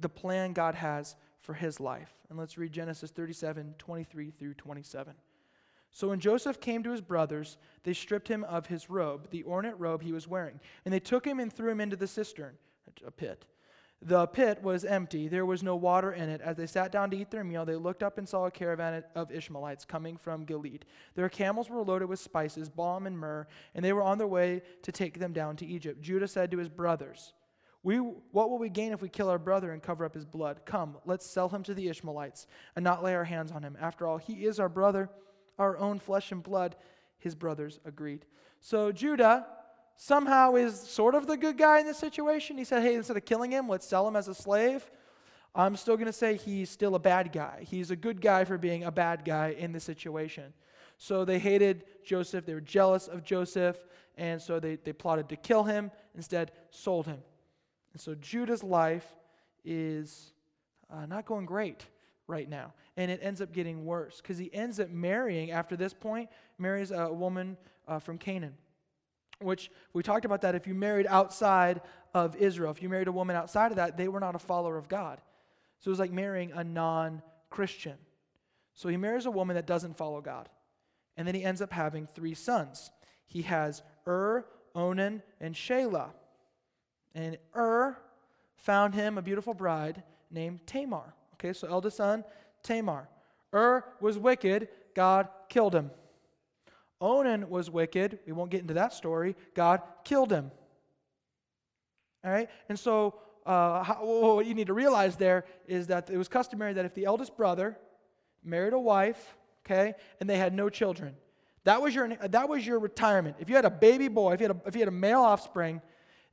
the 0.00 0.08
plan 0.08 0.54
God 0.54 0.74
has 0.74 1.16
for 1.38 1.52
his 1.52 1.80
life? 1.80 2.14
And 2.30 2.38
let's 2.38 2.56
read 2.56 2.72
Genesis 2.72 3.10
37 3.10 3.74
23 3.78 4.30
through 4.30 4.54
27. 4.54 5.14
So 5.96 6.08
when 6.08 6.20
Joseph 6.20 6.60
came 6.60 6.82
to 6.82 6.90
his 6.90 7.00
brothers, 7.00 7.56
they 7.82 7.94
stripped 7.94 8.28
him 8.28 8.44
of 8.44 8.66
his 8.66 8.90
robe, 8.90 9.30
the 9.30 9.44
ornate 9.44 9.78
robe 9.78 10.02
he 10.02 10.12
was 10.12 10.28
wearing, 10.28 10.60
and 10.84 10.92
they 10.92 11.00
took 11.00 11.26
him 11.26 11.40
and 11.40 11.50
threw 11.50 11.70
him 11.70 11.80
into 11.80 11.96
the 11.96 12.06
cistern, 12.06 12.54
a 13.06 13.10
pit. 13.10 13.46
The 14.02 14.26
pit 14.26 14.62
was 14.62 14.84
empty, 14.84 15.26
there 15.26 15.46
was 15.46 15.62
no 15.62 15.74
water 15.74 16.12
in 16.12 16.28
it. 16.28 16.40
As 16.42 16.56
they 16.56 16.66
sat 16.66 16.92
down 16.92 17.10
to 17.10 17.16
eat 17.16 17.30
their 17.30 17.44
meal, 17.44 17.64
they 17.64 17.76
looked 17.76 18.02
up 18.02 18.18
and 18.18 18.28
saw 18.28 18.44
a 18.46 18.50
caravan 18.50 19.02
of 19.14 19.32
Ishmaelites 19.32 19.86
coming 19.86 20.16
from 20.18 20.44
Gilead. 20.44 20.84
Their 21.14 21.30
camels 21.30 21.70
were 21.70 21.82
loaded 21.82 22.08
with 22.08 22.20
spices, 22.20 22.68
balm, 22.68 23.06
and 23.06 23.18
myrrh, 23.18 23.46
and 23.74 23.84
they 23.84 23.94
were 23.94 24.02
on 24.02 24.18
their 24.18 24.26
way 24.26 24.62
to 24.82 24.92
take 24.92 25.18
them 25.18 25.32
down 25.32 25.56
to 25.56 25.66
Egypt. 25.66 26.02
Judah 26.02 26.28
said 26.28 26.50
to 26.50 26.58
his 26.58 26.68
brothers, 26.68 27.32
we, 27.82 27.96
What 27.96 28.50
will 28.50 28.58
we 28.58 28.68
gain 28.68 28.92
if 28.92 29.00
we 29.00 29.08
kill 29.08 29.30
our 29.30 29.38
brother 29.38 29.72
and 29.72 29.82
cover 29.82 30.04
up 30.04 30.14
his 30.14 30.26
blood? 30.26 30.60
Come, 30.66 30.98
let's 31.06 31.24
sell 31.24 31.48
him 31.48 31.62
to 31.62 31.72
the 31.72 31.88
Ishmaelites 31.88 32.46
and 32.74 32.84
not 32.84 33.02
lay 33.02 33.14
our 33.14 33.24
hands 33.24 33.50
on 33.50 33.62
him. 33.62 33.78
After 33.80 34.06
all, 34.06 34.18
he 34.18 34.44
is 34.44 34.60
our 34.60 34.68
brother, 34.68 35.08
our 35.58 35.78
own 35.78 36.00
flesh 36.00 36.32
and 36.32 36.42
blood. 36.42 36.76
His 37.18 37.34
brothers 37.34 37.80
agreed. 37.84 38.26
So 38.60 38.92
Judah 38.92 39.46
somehow 39.96 40.54
is 40.54 40.78
sort 40.78 41.14
of 41.14 41.26
the 41.26 41.36
good 41.36 41.56
guy 41.56 41.80
in 41.80 41.86
this 41.86 41.98
situation. 41.98 42.58
He 42.58 42.64
said, 42.64 42.82
hey, 42.82 42.94
instead 42.94 43.16
of 43.16 43.24
killing 43.24 43.50
him, 43.50 43.68
let's 43.68 43.86
sell 43.86 44.06
him 44.06 44.16
as 44.16 44.28
a 44.28 44.34
slave. 44.34 44.88
I'm 45.54 45.74
still 45.76 45.96
going 45.96 46.06
to 46.06 46.12
say 46.12 46.36
he's 46.36 46.68
still 46.68 46.94
a 46.94 46.98
bad 46.98 47.32
guy. 47.32 47.64
He's 47.66 47.90
a 47.90 47.96
good 47.96 48.20
guy 48.20 48.44
for 48.44 48.58
being 48.58 48.84
a 48.84 48.92
bad 48.92 49.24
guy 49.24 49.56
in 49.58 49.72
this 49.72 49.84
situation. 49.84 50.52
So 50.98 51.24
they 51.24 51.38
hated 51.38 51.84
Joseph. 52.04 52.44
They 52.44 52.54
were 52.54 52.60
jealous 52.60 53.08
of 53.08 53.24
Joseph. 53.24 53.76
And 54.18 54.40
so 54.40 54.60
they, 54.60 54.76
they 54.76 54.92
plotted 54.92 55.28
to 55.30 55.36
kill 55.36 55.64
him, 55.64 55.90
instead, 56.14 56.52
sold 56.70 57.06
him. 57.06 57.22
And 57.92 58.00
so 58.00 58.14
Judah's 58.14 58.62
life 58.62 59.06
is 59.64 60.32
uh, 60.90 61.06
not 61.06 61.24
going 61.24 61.46
great 61.46 61.86
right 62.26 62.48
now. 62.48 62.74
And 62.98 63.10
it 63.10 63.20
ends 63.22 63.40
up 63.40 63.52
getting 63.52 63.86
worse 63.86 64.20
because 64.20 64.36
he 64.36 64.52
ends 64.52 64.78
up 64.78 64.90
marrying, 64.90 65.50
after 65.50 65.76
this 65.76 65.94
point, 65.94 66.28
marries 66.58 66.90
a 66.90 67.10
woman 67.10 67.56
uh, 67.88 67.98
from 67.98 68.18
Canaan 68.18 68.54
which 69.40 69.70
we 69.92 70.02
talked 70.02 70.24
about 70.24 70.40
that 70.42 70.54
if 70.54 70.66
you 70.66 70.74
married 70.74 71.06
outside 71.08 71.80
of 72.14 72.36
Israel, 72.36 72.70
if 72.70 72.82
you 72.82 72.88
married 72.88 73.08
a 73.08 73.12
woman 73.12 73.36
outside 73.36 73.70
of 73.72 73.76
that, 73.76 73.96
they 73.96 74.08
were 74.08 74.20
not 74.20 74.34
a 74.34 74.38
follower 74.38 74.78
of 74.78 74.88
God. 74.88 75.20
So 75.80 75.88
it 75.88 75.92
was 75.92 75.98
like 75.98 76.12
marrying 76.12 76.52
a 76.52 76.64
non 76.64 77.22
Christian. 77.50 77.96
So 78.74 78.88
he 78.88 78.96
marries 78.96 79.26
a 79.26 79.30
woman 79.30 79.56
that 79.56 79.66
doesn't 79.66 79.96
follow 79.96 80.20
God. 80.20 80.48
And 81.16 81.26
then 81.26 81.34
he 81.34 81.44
ends 81.44 81.62
up 81.62 81.72
having 81.72 82.06
three 82.06 82.34
sons. 82.34 82.90
He 83.26 83.42
has 83.42 83.82
Ur, 84.06 84.44
Onan, 84.74 85.22
and 85.40 85.54
Shelah. 85.54 86.10
And 87.14 87.38
Ur 87.56 87.96
found 88.56 88.94
him 88.94 89.16
a 89.16 89.22
beautiful 89.22 89.54
bride 89.54 90.02
named 90.30 90.60
Tamar. 90.66 91.14
Okay, 91.34 91.52
so 91.52 91.68
eldest 91.68 91.96
son, 91.96 92.24
Tamar. 92.62 93.08
Ur 93.54 93.84
was 94.00 94.18
wicked, 94.18 94.68
God 94.94 95.28
killed 95.48 95.74
him. 95.74 95.90
Onan 97.00 97.48
was 97.50 97.70
wicked. 97.70 98.18
We 98.26 98.32
won't 98.32 98.50
get 98.50 98.60
into 98.60 98.74
that 98.74 98.92
story. 98.92 99.36
God 99.54 99.82
killed 100.04 100.30
him. 100.30 100.50
All 102.24 102.30
right? 102.30 102.48
And 102.68 102.78
so, 102.78 103.14
uh, 103.44 103.82
how, 103.82 104.04
what 104.04 104.46
you 104.46 104.54
need 104.54 104.66
to 104.66 104.74
realize 104.74 105.16
there 105.16 105.44
is 105.66 105.86
that 105.86 106.10
it 106.10 106.16
was 106.16 106.28
customary 106.28 106.72
that 106.72 106.84
if 106.84 106.94
the 106.94 107.04
eldest 107.04 107.36
brother 107.36 107.78
married 108.42 108.72
a 108.72 108.78
wife, 108.78 109.36
okay, 109.64 109.94
and 110.20 110.28
they 110.28 110.36
had 110.36 110.52
no 110.52 110.68
children, 110.68 111.14
that 111.64 111.80
was 111.80 111.94
your, 111.94 112.08
that 112.08 112.48
was 112.48 112.66
your 112.66 112.78
retirement. 112.78 113.36
If 113.38 113.48
you 113.48 113.56
had 113.56 113.64
a 113.64 113.70
baby 113.70 114.08
boy, 114.08 114.32
if 114.32 114.40
you 114.40 114.48
had 114.48 114.56
a, 114.56 114.68
if 114.68 114.74
you 114.74 114.80
had 114.80 114.88
a 114.88 114.92
male 114.92 115.20
offspring, 115.20 115.82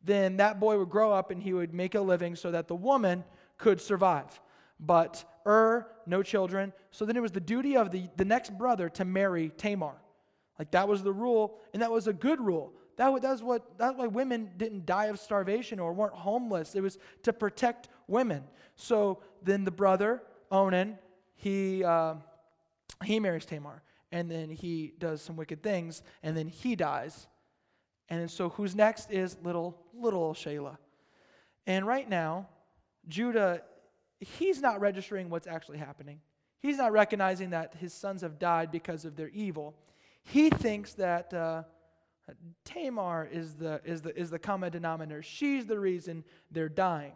then 0.03 0.37
that 0.37 0.59
boy 0.59 0.77
would 0.77 0.89
grow 0.89 1.11
up 1.11 1.31
and 1.31 1.41
he 1.41 1.53
would 1.53 1.73
make 1.73 1.95
a 1.95 2.01
living 2.01 2.35
so 2.35 2.51
that 2.51 2.67
the 2.67 2.75
woman 2.75 3.23
could 3.57 3.79
survive. 3.79 4.41
But 4.79 5.23
Ur, 5.45 5.87
no 6.05 6.23
children. 6.23 6.73
So 6.91 7.05
then 7.05 7.15
it 7.15 7.21
was 7.21 7.31
the 7.31 7.39
duty 7.39 7.77
of 7.77 7.91
the, 7.91 8.09
the 8.17 8.25
next 8.25 8.57
brother 8.57 8.89
to 8.89 9.05
marry 9.05 9.49
Tamar. 9.57 9.95
Like 10.59 10.71
that 10.71 10.87
was 10.87 11.03
the 11.03 11.13
rule, 11.13 11.59
and 11.73 11.81
that 11.81 11.91
was 11.91 12.07
a 12.07 12.13
good 12.13 12.39
rule. 12.39 12.73
That, 12.97 13.21
that's, 13.21 13.41
what, 13.41 13.77
that's 13.77 13.97
why 13.97 14.07
women 14.07 14.51
didn't 14.57 14.85
die 14.85 15.05
of 15.05 15.19
starvation 15.19 15.79
or 15.79 15.93
weren't 15.93 16.13
homeless. 16.13 16.75
It 16.75 16.81
was 16.81 16.99
to 17.23 17.33
protect 17.33 17.89
women. 18.07 18.43
So 18.75 19.19
then 19.41 19.63
the 19.63 19.71
brother, 19.71 20.21
Onan, 20.51 20.99
he, 21.35 21.83
uh, 21.83 22.15
he 23.03 23.19
marries 23.19 23.45
Tamar, 23.45 23.81
and 24.11 24.29
then 24.29 24.49
he 24.49 24.93
does 24.99 25.21
some 25.21 25.35
wicked 25.35 25.63
things, 25.63 26.03
and 26.21 26.37
then 26.37 26.47
he 26.47 26.75
dies. 26.75 27.27
And 28.09 28.29
so 28.29 28.49
who's 28.49 28.75
next 28.75 29.11
is 29.11 29.37
little, 29.43 29.75
little 29.93 30.33
Shelah. 30.33 30.77
And 31.65 31.87
right 31.87 32.07
now, 32.07 32.47
Judah, 33.07 33.61
he's 34.19 34.61
not 34.61 34.79
registering 34.79 35.29
what's 35.29 35.47
actually 35.47 35.79
happening. 35.79 36.19
He's 36.59 36.77
not 36.77 36.91
recognizing 36.91 37.49
that 37.49 37.75
his 37.75 37.93
sons 37.93 38.21
have 38.21 38.37
died 38.39 38.71
because 38.71 39.03
of 39.03 39.15
their 39.15 39.29
evil. 39.29 39.75
He 40.23 40.49
thinks 40.49 40.93
that 40.93 41.33
uh, 41.33 41.63
Tamar 42.65 43.27
is 43.31 43.55
the, 43.55 43.81
is, 43.83 44.01
the, 44.01 44.17
is 44.17 44.29
the 44.29 44.39
common 44.39 44.71
denominator. 44.71 45.21
She's 45.21 45.65
the 45.65 45.79
reason 45.79 46.23
they're 46.51 46.69
dying. 46.69 47.13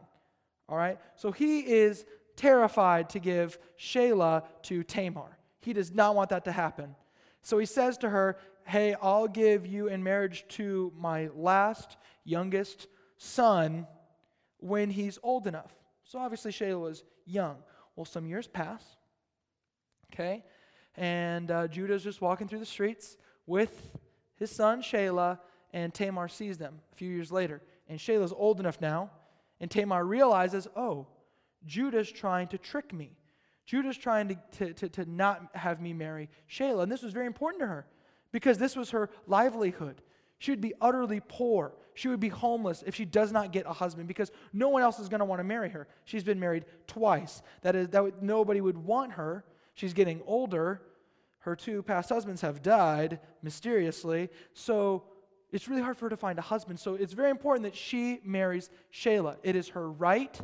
All 0.69 0.77
right? 0.77 0.99
So 1.15 1.31
he 1.31 1.59
is 1.59 2.05
terrified 2.35 3.09
to 3.11 3.19
give 3.19 3.57
Shelah 3.79 4.43
to 4.63 4.83
Tamar. 4.83 5.37
He 5.61 5.73
does 5.73 5.91
not 5.91 6.15
want 6.15 6.29
that 6.29 6.45
to 6.45 6.51
happen. 6.51 6.95
So 7.41 7.57
he 7.57 7.65
says 7.65 7.97
to 7.99 8.09
her, 8.09 8.37
Hey, 8.65 8.95
I'll 9.01 9.29
give 9.29 9.65
you 9.65 9.87
in 9.87 10.03
marriage 10.03 10.43
to 10.49 10.91
my 10.97 11.29
last, 11.33 11.95
youngest 12.25 12.87
son 13.15 13.87
when 14.57 14.89
he's 14.89 15.17
old 15.23 15.47
enough. 15.47 15.71
So 16.03 16.19
obviously 16.19 16.51
Shelah 16.51 16.81
was 16.81 17.05
young. 17.25 17.57
Well, 17.95 18.05
some 18.05 18.25
years 18.25 18.47
pass. 18.47 18.83
Okay? 20.13 20.43
And 20.97 21.51
uh, 21.51 21.67
Judah's 21.67 22.03
just 22.03 22.21
walking 22.21 22.47
through 22.47 22.60
the 22.60 22.65
streets 22.65 23.17
with 23.45 23.95
his 24.36 24.51
son 24.51 24.81
Shelah, 24.81 25.39
and 25.71 25.93
Tamar 25.93 26.27
sees 26.27 26.57
them 26.57 26.79
a 26.91 26.95
few 26.95 27.10
years 27.10 27.31
later. 27.31 27.62
And 27.88 27.99
Shelah's 27.99 28.33
old 28.36 28.60
enough 28.60 28.81
now, 28.81 29.12
and 29.60 29.69
Tamar 29.71 30.03
realizes, 30.03 30.67
oh, 30.75 31.07
Judah's 31.65 32.12
trying 32.12 32.47
to 32.49 32.57
trick 32.57 32.93
me. 32.93 33.12
Judah's 33.65 33.97
trying 33.97 34.29
to, 34.29 34.38
to, 34.57 34.73
to, 34.73 34.89
to 34.89 35.05
not 35.10 35.49
have 35.53 35.81
me 35.81 35.93
marry 35.93 36.29
Shelah. 36.49 36.83
And 36.83 36.91
this 36.91 37.03
was 37.03 37.13
very 37.13 37.25
important 37.25 37.62
to 37.62 37.67
her 37.67 37.86
because 38.31 38.57
this 38.57 38.75
was 38.75 38.91
her 38.91 39.10
livelihood. 39.27 40.01
She 40.39 40.51
would 40.51 40.62
be 40.62 40.73
utterly 40.79 41.21
poor. 41.27 41.73
She 41.93 42.07
would 42.07 42.19
be 42.19 42.29
homeless 42.29 42.83
if 42.86 42.95
she 42.95 43.05
does 43.05 43.31
not 43.31 43.51
get 43.51 43.65
a 43.65 43.73
husband 43.73 44.07
because 44.07 44.31
no 44.53 44.69
one 44.69 44.83
else 44.83 44.99
is 44.99 45.10
going 45.10 45.19
to 45.19 45.25
want 45.25 45.39
to 45.39 45.43
marry 45.43 45.69
her. 45.69 45.88
She's 46.05 46.23
been 46.23 46.39
married 46.39 46.65
twice. 46.86 47.41
That 47.63 47.75
is, 47.75 47.89
that 47.89 48.03
would, 48.03 48.21
nobody 48.21 48.62
would 48.62 48.77
want 48.77 49.13
her 49.13 49.43
She's 49.77 49.93
getting 49.93 50.21
older. 50.25 50.81
her 51.41 51.55
two 51.55 51.83
past 51.83 52.09
husbands 52.09 52.41
have 52.41 52.63
died 52.63 53.19
mysteriously, 53.43 54.29
so 54.53 55.03
it's 55.51 55.67
really 55.67 55.83
hard 55.83 55.95
for 55.95 56.07
her 56.07 56.09
to 56.09 56.17
find 56.17 56.39
a 56.39 56.41
husband. 56.41 56.79
So 56.79 56.95
it's 56.95 57.13
very 57.13 57.29
important 57.29 57.63
that 57.63 57.75
she 57.75 58.19
marries 58.25 58.71
Shelah. 58.91 59.37
It 59.43 59.55
is 59.55 59.69
her 59.69 59.89
right, 59.91 60.35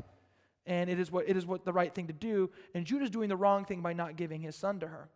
and 0.67 0.87
it 0.87 0.99
is 0.99 1.11
what 1.11 1.27
it 1.27 1.35
is 1.35 1.47
what 1.47 1.65
the 1.65 1.73
right 1.73 1.93
thing 1.93 2.05
to 2.07 2.13
do. 2.13 2.51
And 2.75 2.85
Judah's 2.85 3.09
doing 3.09 3.27
the 3.27 3.35
wrong 3.35 3.65
thing 3.65 3.81
by 3.81 3.93
not 3.93 4.17
giving 4.17 4.39
his 4.39 4.55
son 4.55 4.79
to 4.81 4.87
her. 4.87 5.09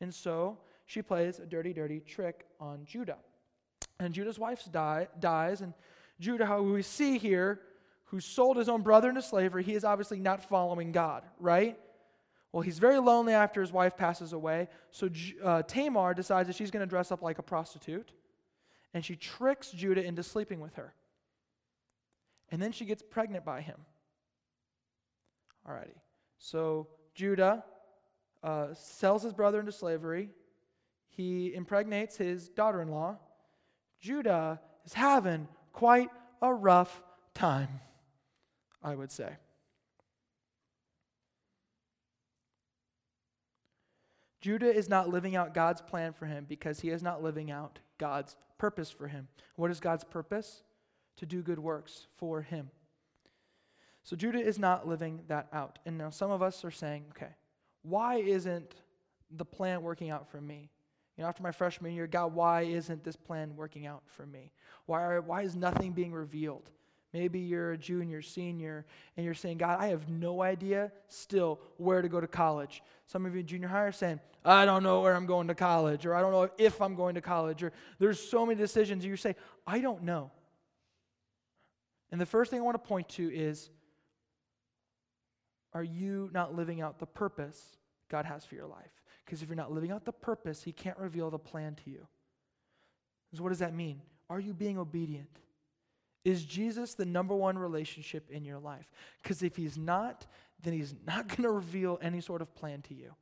And 0.00 0.12
so 0.12 0.58
she 0.84 1.00
plays 1.00 1.38
a 1.38 1.46
dirty, 1.46 1.72
dirty 1.72 2.00
trick 2.00 2.44
on 2.58 2.84
Judah. 2.84 3.18
And 4.00 4.12
Judah's 4.12 4.40
wife 4.40 4.68
die, 4.72 5.06
dies, 5.20 5.60
and 5.60 5.72
Judah, 6.18 6.46
how 6.46 6.62
we 6.62 6.82
see 6.82 7.16
here, 7.16 7.60
who 8.06 8.18
sold 8.18 8.56
his 8.56 8.68
own 8.68 8.82
brother 8.82 9.08
into 9.08 9.22
slavery, 9.22 9.62
he 9.62 9.74
is 9.74 9.84
obviously 9.84 10.18
not 10.18 10.42
following 10.48 10.90
God, 10.90 11.22
right? 11.38 11.78
Well, 12.52 12.60
he's 12.60 12.78
very 12.78 12.98
lonely 12.98 13.32
after 13.32 13.62
his 13.62 13.72
wife 13.72 13.96
passes 13.96 14.34
away. 14.34 14.68
So 14.90 15.08
uh, 15.42 15.62
Tamar 15.62 16.12
decides 16.12 16.48
that 16.48 16.56
she's 16.56 16.70
going 16.70 16.86
to 16.86 16.90
dress 16.90 17.10
up 17.10 17.22
like 17.22 17.38
a 17.38 17.42
prostitute. 17.42 18.12
And 18.92 19.02
she 19.02 19.16
tricks 19.16 19.70
Judah 19.70 20.04
into 20.04 20.22
sleeping 20.22 20.60
with 20.60 20.74
her. 20.74 20.94
And 22.50 22.60
then 22.60 22.72
she 22.72 22.84
gets 22.84 23.02
pregnant 23.02 23.46
by 23.46 23.62
him. 23.62 23.78
Alrighty. 25.66 25.96
So 26.36 26.88
Judah 27.14 27.64
uh, 28.42 28.74
sells 28.74 29.22
his 29.22 29.32
brother 29.32 29.60
into 29.60 29.72
slavery. 29.72 30.28
He 31.08 31.54
impregnates 31.54 32.18
his 32.18 32.50
daughter 32.50 32.82
in 32.82 32.88
law. 32.88 33.16
Judah 33.98 34.60
is 34.84 34.92
having 34.92 35.48
quite 35.72 36.10
a 36.42 36.52
rough 36.52 37.02
time, 37.32 37.80
I 38.82 38.94
would 38.94 39.10
say. 39.10 39.36
Judah 44.42 44.74
is 44.74 44.88
not 44.88 45.08
living 45.08 45.36
out 45.36 45.54
God's 45.54 45.80
plan 45.80 46.12
for 46.12 46.26
him 46.26 46.44
because 46.48 46.80
he 46.80 46.90
is 46.90 47.02
not 47.02 47.22
living 47.22 47.50
out 47.50 47.78
God's 47.96 48.36
purpose 48.58 48.90
for 48.90 49.06
him. 49.06 49.28
What 49.54 49.70
is 49.70 49.80
God's 49.80 50.04
purpose? 50.04 50.64
To 51.18 51.26
do 51.26 51.42
good 51.42 51.60
works 51.60 52.08
for 52.16 52.42
him. 52.42 52.70
So 54.02 54.16
Judah 54.16 54.40
is 54.40 54.58
not 54.58 54.88
living 54.88 55.20
that 55.28 55.46
out. 55.52 55.78
And 55.86 55.96
now 55.96 56.10
some 56.10 56.32
of 56.32 56.42
us 56.42 56.64
are 56.64 56.72
saying, 56.72 57.04
okay, 57.10 57.30
why 57.82 58.16
isn't 58.16 58.74
the 59.30 59.44
plan 59.44 59.82
working 59.82 60.10
out 60.10 60.28
for 60.28 60.40
me? 60.40 60.70
You 61.16 61.22
know, 61.22 61.28
after 61.28 61.42
my 61.42 61.52
freshman 61.52 61.92
year, 61.92 62.08
God, 62.08 62.34
why 62.34 62.62
isn't 62.62 63.04
this 63.04 63.16
plan 63.16 63.54
working 63.54 63.86
out 63.86 64.02
for 64.06 64.26
me? 64.26 64.50
Why, 64.86 65.02
are, 65.02 65.20
why 65.20 65.42
is 65.42 65.54
nothing 65.54 65.92
being 65.92 66.12
revealed? 66.12 66.68
Maybe 67.12 67.40
you're 67.40 67.72
a 67.72 67.78
junior, 67.78 68.22
senior, 68.22 68.86
and 69.16 69.24
you're 69.24 69.34
saying, 69.34 69.58
God, 69.58 69.78
I 69.78 69.88
have 69.88 70.08
no 70.08 70.42
idea 70.42 70.90
still 71.08 71.60
where 71.76 72.00
to 72.00 72.08
go 72.08 72.20
to 72.20 72.26
college. 72.26 72.82
Some 73.06 73.26
of 73.26 73.34
you 73.34 73.40
in 73.40 73.46
junior 73.46 73.68
high 73.68 73.82
are 73.82 73.92
saying, 73.92 74.20
I 74.44 74.64
don't 74.64 74.82
know 74.82 75.02
where 75.02 75.14
I'm 75.14 75.26
going 75.26 75.48
to 75.48 75.54
college, 75.54 76.06
or 76.06 76.14
I 76.14 76.22
don't 76.22 76.32
know 76.32 76.48
if 76.56 76.80
I'm 76.80 76.94
going 76.94 77.14
to 77.16 77.20
college, 77.20 77.62
or 77.62 77.72
there's 77.98 78.18
so 78.18 78.46
many 78.46 78.58
decisions. 78.58 79.04
You 79.04 79.16
say, 79.16 79.36
I 79.66 79.80
don't 79.80 80.04
know. 80.04 80.30
And 82.10 82.20
the 82.20 82.26
first 82.26 82.50
thing 82.50 82.60
I 82.60 82.62
want 82.62 82.82
to 82.82 82.88
point 82.88 83.08
to 83.10 83.30
is, 83.32 83.68
are 85.74 85.84
you 85.84 86.30
not 86.32 86.54
living 86.54 86.80
out 86.80 86.98
the 86.98 87.06
purpose 87.06 87.76
God 88.08 88.24
has 88.24 88.44
for 88.44 88.54
your 88.54 88.66
life? 88.66 88.90
Because 89.24 89.42
if 89.42 89.48
you're 89.48 89.56
not 89.56 89.72
living 89.72 89.90
out 89.90 90.04
the 90.04 90.12
purpose, 90.12 90.62
He 90.62 90.72
can't 90.72 90.98
reveal 90.98 91.30
the 91.30 91.38
plan 91.38 91.74
to 91.84 91.90
you. 91.90 92.06
So, 93.34 93.42
what 93.42 93.50
does 93.50 93.60
that 93.60 93.74
mean? 93.74 94.00
Are 94.28 94.40
you 94.40 94.54
being 94.54 94.78
obedient? 94.78 95.28
Is 96.24 96.44
Jesus 96.44 96.94
the 96.94 97.04
number 97.04 97.34
one 97.34 97.58
relationship 97.58 98.30
in 98.30 98.44
your 98.44 98.58
life? 98.58 98.86
Because 99.22 99.42
if 99.42 99.56
he's 99.56 99.76
not, 99.76 100.26
then 100.62 100.72
he's 100.72 100.94
not 101.06 101.28
going 101.28 101.42
to 101.42 101.50
reveal 101.50 101.98
any 102.00 102.20
sort 102.20 102.42
of 102.42 102.54
plan 102.54 102.82
to 102.82 102.94
you. 102.94 103.12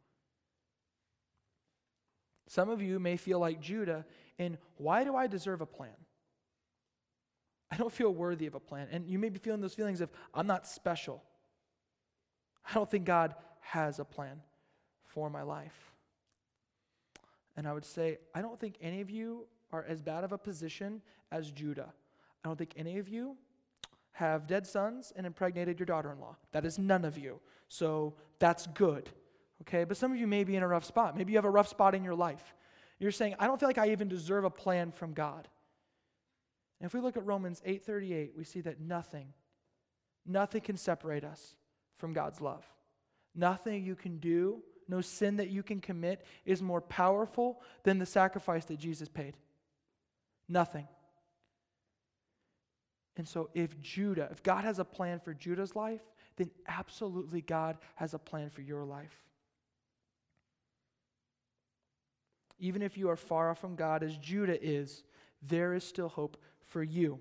Some 2.47 2.69
of 2.69 2.83
you 2.83 2.99
may 2.99 3.17
feel 3.17 3.39
like 3.39 3.61
Judah 3.61 4.05
in 4.39 4.59
why 4.77 5.05
do 5.05 5.15
I 5.15 5.29
deserve 5.29 5.61
a 5.61 5.67
plan? 5.67 5.95
I 7.71 7.77
don't 7.77 7.93
feel 7.93 8.13
worthy 8.13 8.47
of 8.47 8.55
a 8.55 8.61
plan. 8.61 8.89
And 8.91 9.07
you 9.07 9.19
may 9.19 9.29
be 9.29 9.39
feeling 9.39 9.61
those 9.61 9.75
feelings 9.75 10.01
of 10.01 10.11
I'm 10.35 10.47
not 10.47 10.67
special. 10.67 11.23
I 12.69 12.75
don't 12.75 12.91
think 12.91 13.05
God 13.05 13.35
has 13.61 13.99
a 14.01 14.05
plan 14.05 14.41
for 15.05 15.31
my 15.31 15.43
life. 15.43 15.93
And 17.57 17.69
I 17.69 17.73
would 17.73 17.85
say, 17.85 18.19
I 18.35 18.43
don't 18.43 18.59
think 18.59 18.77
any 18.81 19.01
of 19.01 19.11
you 19.11 19.47
are 19.73 19.85
as 19.85 20.03
bad 20.03 20.25
of 20.25 20.33
a 20.33 20.39
position 20.39 21.03
as 21.31 21.51
Judah. 21.51 21.93
I 22.45 22.49
don't 22.49 22.57
think 22.57 22.75
any 22.77 22.99
of 22.99 23.09
you 23.09 23.37
have 24.13 24.47
dead 24.47 24.67
sons 24.67 25.13
and 25.17 25.27
impregnated 25.27 25.79
your 25.79 25.87
daughter 25.87 26.13
in 26.13 26.21
law. 26.21 26.37
That 26.53 26.65
is 26.65 26.79
none 26.79 27.05
of 27.05 27.17
you. 27.17 27.41
So 27.69 28.15
that's 28.39 28.67
good. 28.69 29.09
Okay? 29.63 29.85
But 29.85 29.97
some 29.97 30.13
of 30.13 30.19
you 30.19 30.27
may 30.27 30.45
be 30.45 30.57
in 30.57 30.63
a 30.63 30.69
rough 30.69 30.85
spot. 30.85 31.17
Maybe 31.17 31.33
you 31.33 31.39
have 31.39 31.45
a 31.45 31.51
rough 31.51 31.69
spot 31.69 31.95
in 31.95 32.05
your 32.05 32.15
life. 32.15 32.55
You're 32.99 33.13
saying, 33.13 33.35
I 33.39 33.47
don't 33.47 33.59
feel 33.59 33.69
like 33.69 33.79
I 33.79 33.93
even 33.93 34.09
deserve 34.09 34.45
a 34.45 34.51
plan 34.51 34.93
from 34.93 35.13
God. 35.13 35.49
And 36.81 36.87
if 36.87 36.95
we 36.95 37.01
look 37.01 37.17
at 37.17 37.27
Romans 37.27 37.63
8:38, 37.67 38.35
we 38.37 38.45
see 38.45 38.63
that 38.63 38.81
nothing, 38.81 39.33
nothing 40.27 40.63
can 40.63 40.77
separate 40.77 41.25
us 41.25 41.57
from 41.99 42.13
God's 42.13 42.41
love. 42.41 42.65
Nothing 43.35 43.85
you 43.85 43.95
can 43.95 44.19
do, 44.19 44.63
no 44.89 45.01
sin 45.01 45.37
that 45.37 45.51
you 45.51 45.63
can 45.63 45.81
commit 45.81 46.25
is 46.45 46.63
more 46.63 46.81
powerful 46.81 47.63
than 47.85 47.99
the 47.99 48.07
sacrifice 48.07 48.65
that 48.67 48.79
Jesus 48.79 49.09
paid. 49.09 49.37
Nothing. 50.49 50.89
And 53.17 53.27
so, 53.27 53.51
if 53.55 53.81
Judah, 53.81 54.29
if 54.31 54.43
God 54.43 54.65
has 54.65 54.79
a 54.79 54.85
plan 54.85 55.21
for 55.21 55.35
Judah's 55.35 55.75
life, 55.75 56.03
then 56.37 56.51
absolutely 56.69 57.43
God 57.43 57.77
has 57.97 58.15
a 58.15 58.19
plan 58.19 58.51
for 58.51 58.63
your 58.63 58.85
life. 58.85 59.17
Even 62.59 62.83
if 62.83 62.97
you 62.97 63.09
are 63.11 63.17
far 63.17 63.51
off 63.51 63.59
from 63.59 63.75
God 63.75 64.03
as 64.03 64.17
Judah 64.17 64.63
is, 64.63 65.03
there 65.43 65.75
is 65.75 65.85
still 65.85 66.09
hope 66.09 66.37
for 66.67 66.83
you. 66.83 67.19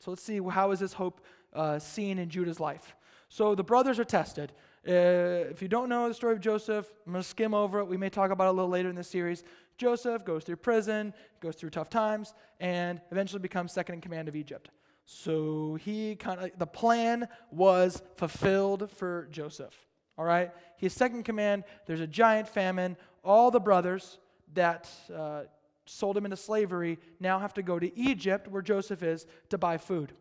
So 0.00 0.10
let's 0.10 0.22
see 0.22 0.40
how 0.50 0.70
is 0.72 0.80
this 0.80 0.94
hope 0.94 1.24
uh, 1.52 1.78
seen 1.78 2.18
in 2.18 2.28
Judah's 2.28 2.60
life. 2.60 2.96
So 3.28 3.54
the 3.54 3.64
brothers 3.64 3.98
are 3.98 4.04
tested. 4.04 4.52
Uh, 4.86 5.48
if 5.50 5.62
you 5.62 5.68
don't 5.68 5.88
know 5.88 6.08
the 6.08 6.14
story 6.14 6.34
of 6.34 6.40
Joseph, 6.40 6.86
I'm 7.06 7.12
going 7.12 7.22
to 7.22 7.28
skim 7.28 7.54
over 7.54 7.78
it. 7.78 7.86
We 7.86 7.96
may 7.96 8.10
talk 8.10 8.30
about 8.30 8.48
it 8.48 8.50
a 8.50 8.52
little 8.52 8.70
later 8.70 8.90
in 8.90 8.96
the 8.96 9.04
series. 9.04 9.42
Joseph 9.78 10.26
goes 10.26 10.44
through 10.44 10.56
prison, 10.56 11.14
goes 11.40 11.56
through 11.56 11.70
tough 11.70 11.88
times, 11.88 12.34
and 12.60 13.00
eventually 13.10 13.40
becomes 13.40 13.72
second 13.72 13.94
in 13.94 14.00
command 14.02 14.28
of 14.28 14.36
Egypt. 14.36 14.68
So 15.06 15.78
he 15.80 16.16
kind 16.16 16.38
of, 16.38 16.50
the 16.58 16.66
plan 16.66 17.28
was 17.50 18.02
fulfilled 18.18 18.90
for 18.90 19.26
Joseph. 19.30 19.74
All 20.18 20.24
right? 20.24 20.52
He's 20.76 20.92
second 20.92 21.24
command. 21.24 21.64
There's 21.86 22.00
a 22.00 22.06
giant 22.06 22.48
famine. 22.48 22.98
All 23.24 23.50
the 23.50 23.60
brothers 23.60 24.18
that 24.52 24.90
uh, 25.14 25.42
sold 25.86 26.16
him 26.16 26.26
into 26.26 26.36
slavery 26.36 26.98
now 27.20 27.38
have 27.38 27.54
to 27.54 27.62
go 27.62 27.78
to 27.78 27.98
Egypt, 27.98 28.48
where 28.48 28.62
Joseph 28.62 29.02
is, 29.02 29.26
to 29.48 29.56
buy 29.56 29.78
food. 29.78 30.12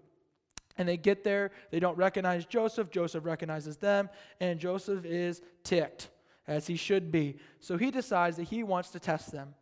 And 0.77 0.87
they 0.87 0.97
get 0.97 1.23
there, 1.23 1.51
they 1.71 1.79
don't 1.79 1.97
recognize 1.97 2.45
Joseph. 2.45 2.89
Joseph 2.89 3.25
recognizes 3.25 3.77
them, 3.77 4.09
and 4.39 4.59
Joseph 4.59 5.05
is 5.05 5.41
ticked 5.63 6.09
as 6.47 6.67
he 6.67 6.75
should 6.75 7.11
be. 7.11 7.37
So 7.59 7.77
he 7.77 7.91
decides 7.91 8.37
that 8.37 8.43
he 8.43 8.63
wants 8.63 8.89
to 8.89 8.99
test 8.99 9.31
them 9.31 9.53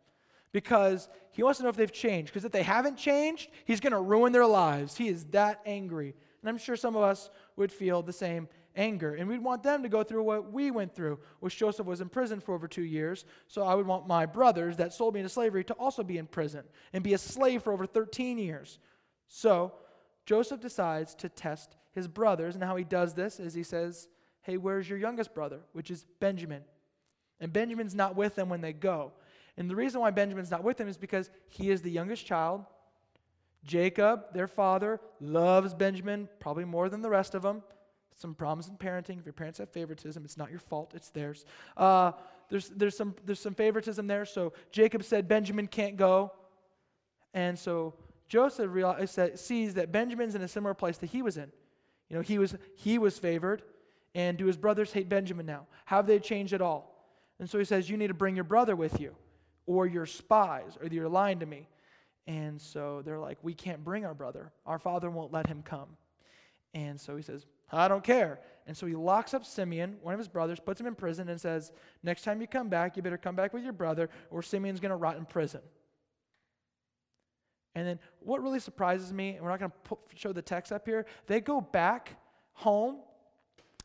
because 0.52 1.08
he 1.32 1.42
wants 1.42 1.58
to 1.58 1.64
know 1.64 1.70
if 1.70 1.76
they've 1.76 1.92
changed. 1.92 2.32
Because 2.32 2.44
if 2.44 2.52
they 2.52 2.62
haven't 2.62 2.96
changed, 2.96 3.50
he's 3.64 3.80
going 3.80 3.92
to 3.92 4.00
ruin 4.00 4.32
their 4.32 4.46
lives. 4.46 4.96
He 4.96 5.08
is 5.08 5.24
that 5.26 5.60
angry. 5.66 6.14
And 6.40 6.48
I'm 6.48 6.58
sure 6.58 6.76
some 6.76 6.96
of 6.96 7.02
us 7.02 7.30
would 7.56 7.72
feel 7.72 8.02
the 8.02 8.12
same 8.12 8.48
anger. 8.76 9.14
And 9.14 9.28
we'd 9.28 9.42
want 9.42 9.62
them 9.62 9.82
to 9.82 9.88
go 9.88 10.02
through 10.02 10.22
what 10.22 10.52
we 10.52 10.70
went 10.70 10.94
through, 10.94 11.18
which 11.40 11.56
Joseph 11.56 11.86
was 11.86 12.00
in 12.00 12.08
prison 12.08 12.40
for 12.40 12.54
over 12.54 12.66
two 12.66 12.82
years. 12.82 13.24
So 13.48 13.62
I 13.62 13.74
would 13.74 13.86
want 13.86 14.06
my 14.06 14.26
brothers 14.26 14.76
that 14.78 14.92
sold 14.92 15.14
me 15.14 15.20
into 15.20 15.30
slavery 15.30 15.64
to 15.64 15.74
also 15.74 16.02
be 16.02 16.18
in 16.18 16.26
prison 16.26 16.64
and 16.92 17.02
be 17.02 17.14
a 17.14 17.18
slave 17.18 17.62
for 17.62 17.72
over 17.72 17.86
13 17.86 18.38
years. 18.38 18.78
So 19.28 19.72
Joseph 20.26 20.60
decides 20.60 21.14
to 21.16 21.28
test 21.28 21.76
his 21.92 22.08
brothers. 22.08 22.54
And 22.54 22.64
how 22.64 22.76
he 22.76 22.84
does 22.84 23.14
this 23.14 23.40
is 23.40 23.54
he 23.54 23.62
says, 23.62 24.08
Hey, 24.42 24.56
where's 24.56 24.88
your 24.88 24.98
youngest 24.98 25.34
brother? 25.34 25.60
Which 25.72 25.90
is 25.90 26.04
Benjamin. 26.18 26.62
And 27.40 27.52
Benjamin's 27.52 27.94
not 27.94 28.16
with 28.16 28.34
them 28.34 28.48
when 28.48 28.60
they 28.60 28.72
go. 28.72 29.12
And 29.56 29.68
the 29.68 29.76
reason 29.76 30.00
why 30.00 30.10
Benjamin's 30.10 30.50
not 30.50 30.64
with 30.64 30.76
them 30.78 30.88
is 30.88 30.96
because 30.96 31.30
he 31.48 31.70
is 31.70 31.82
the 31.82 31.90
youngest 31.90 32.26
child. 32.26 32.64
Jacob, 33.64 34.32
their 34.32 34.48
father, 34.48 35.00
loves 35.20 35.74
Benjamin 35.74 36.28
probably 36.40 36.64
more 36.64 36.88
than 36.88 37.02
the 37.02 37.10
rest 37.10 37.34
of 37.34 37.42
them. 37.42 37.62
Some 38.16 38.34
problems 38.34 38.68
in 38.68 38.76
parenting. 38.76 39.18
If 39.18 39.26
your 39.26 39.32
parents 39.32 39.58
have 39.58 39.70
favoritism, 39.70 40.24
it's 40.24 40.36
not 40.36 40.50
your 40.50 40.58
fault, 40.58 40.92
it's 40.94 41.10
theirs. 41.10 41.44
Uh, 41.76 42.12
there's, 42.48 42.68
there's, 42.70 42.96
some, 42.96 43.14
there's 43.24 43.40
some 43.40 43.54
favoritism 43.54 44.06
there. 44.06 44.24
So 44.24 44.52
Jacob 44.70 45.04
said 45.04 45.28
Benjamin 45.28 45.66
can't 45.66 45.96
go. 45.96 46.32
And 47.34 47.58
so 47.58 47.94
Joseph 48.32 48.70
sees 49.38 49.74
that 49.74 49.92
Benjamin's 49.92 50.34
in 50.34 50.40
a 50.40 50.48
similar 50.48 50.72
place 50.72 50.96
that 50.96 51.10
he 51.10 51.20
was 51.20 51.36
in. 51.36 51.52
You 52.08 52.16
know, 52.16 52.22
he 52.22 52.38
was, 52.38 52.56
he 52.76 52.96
was 52.96 53.18
favored. 53.18 53.60
And 54.14 54.38
do 54.38 54.46
his 54.46 54.56
brothers 54.56 54.90
hate 54.90 55.10
Benjamin 55.10 55.44
now? 55.44 55.66
Have 55.84 56.06
they 56.06 56.18
changed 56.18 56.54
at 56.54 56.62
all? 56.62 57.06
And 57.38 57.50
so 57.50 57.58
he 57.58 57.66
says, 57.66 57.90
You 57.90 57.98
need 57.98 58.06
to 58.06 58.14
bring 58.14 58.34
your 58.34 58.44
brother 58.44 58.74
with 58.74 58.98
you, 58.98 59.14
or 59.66 59.86
your 59.86 60.06
spies, 60.06 60.78
or 60.80 60.86
you're 60.86 61.10
lying 61.10 61.40
to 61.40 61.46
me. 61.46 61.68
And 62.26 62.58
so 62.58 63.02
they're 63.04 63.18
like, 63.18 63.36
We 63.42 63.52
can't 63.52 63.84
bring 63.84 64.06
our 64.06 64.14
brother. 64.14 64.50
Our 64.64 64.78
father 64.78 65.10
won't 65.10 65.30
let 65.30 65.46
him 65.46 65.62
come. 65.62 65.88
And 66.72 66.98
so 66.98 67.16
he 67.16 67.22
says, 67.22 67.44
I 67.70 67.86
don't 67.86 68.02
care. 68.02 68.40
And 68.66 68.74
so 68.74 68.86
he 68.86 68.94
locks 68.94 69.34
up 69.34 69.44
Simeon, 69.44 69.96
one 70.00 70.14
of 70.14 70.18
his 70.18 70.28
brothers, 70.28 70.58
puts 70.58 70.80
him 70.80 70.86
in 70.86 70.94
prison, 70.94 71.28
and 71.28 71.38
says, 71.38 71.70
Next 72.02 72.22
time 72.22 72.40
you 72.40 72.46
come 72.46 72.70
back, 72.70 72.96
you 72.96 73.02
better 73.02 73.18
come 73.18 73.36
back 73.36 73.52
with 73.52 73.62
your 73.62 73.74
brother, 73.74 74.08
or 74.30 74.42
Simeon's 74.42 74.80
going 74.80 74.88
to 74.88 74.96
rot 74.96 75.18
in 75.18 75.26
prison. 75.26 75.60
And 77.74 77.86
then 77.86 77.98
what 78.20 78.42
really 78.42 78.60
surprises 78.60 79.12
me, 79.12 79.30
and 79.30 79.42
we're 79.42 79.50
not 79.50 79.60
going 79.60 79.72
to 79.88 79.96
show 80.14 80.32
the 80.32 80.42
text 80.42 80.72
up 80.72 80.86
here, 80.86 81.06
they 81.26 81.40
go 81.40 81.60
back 81.60 82.16
home, 82.52 82.98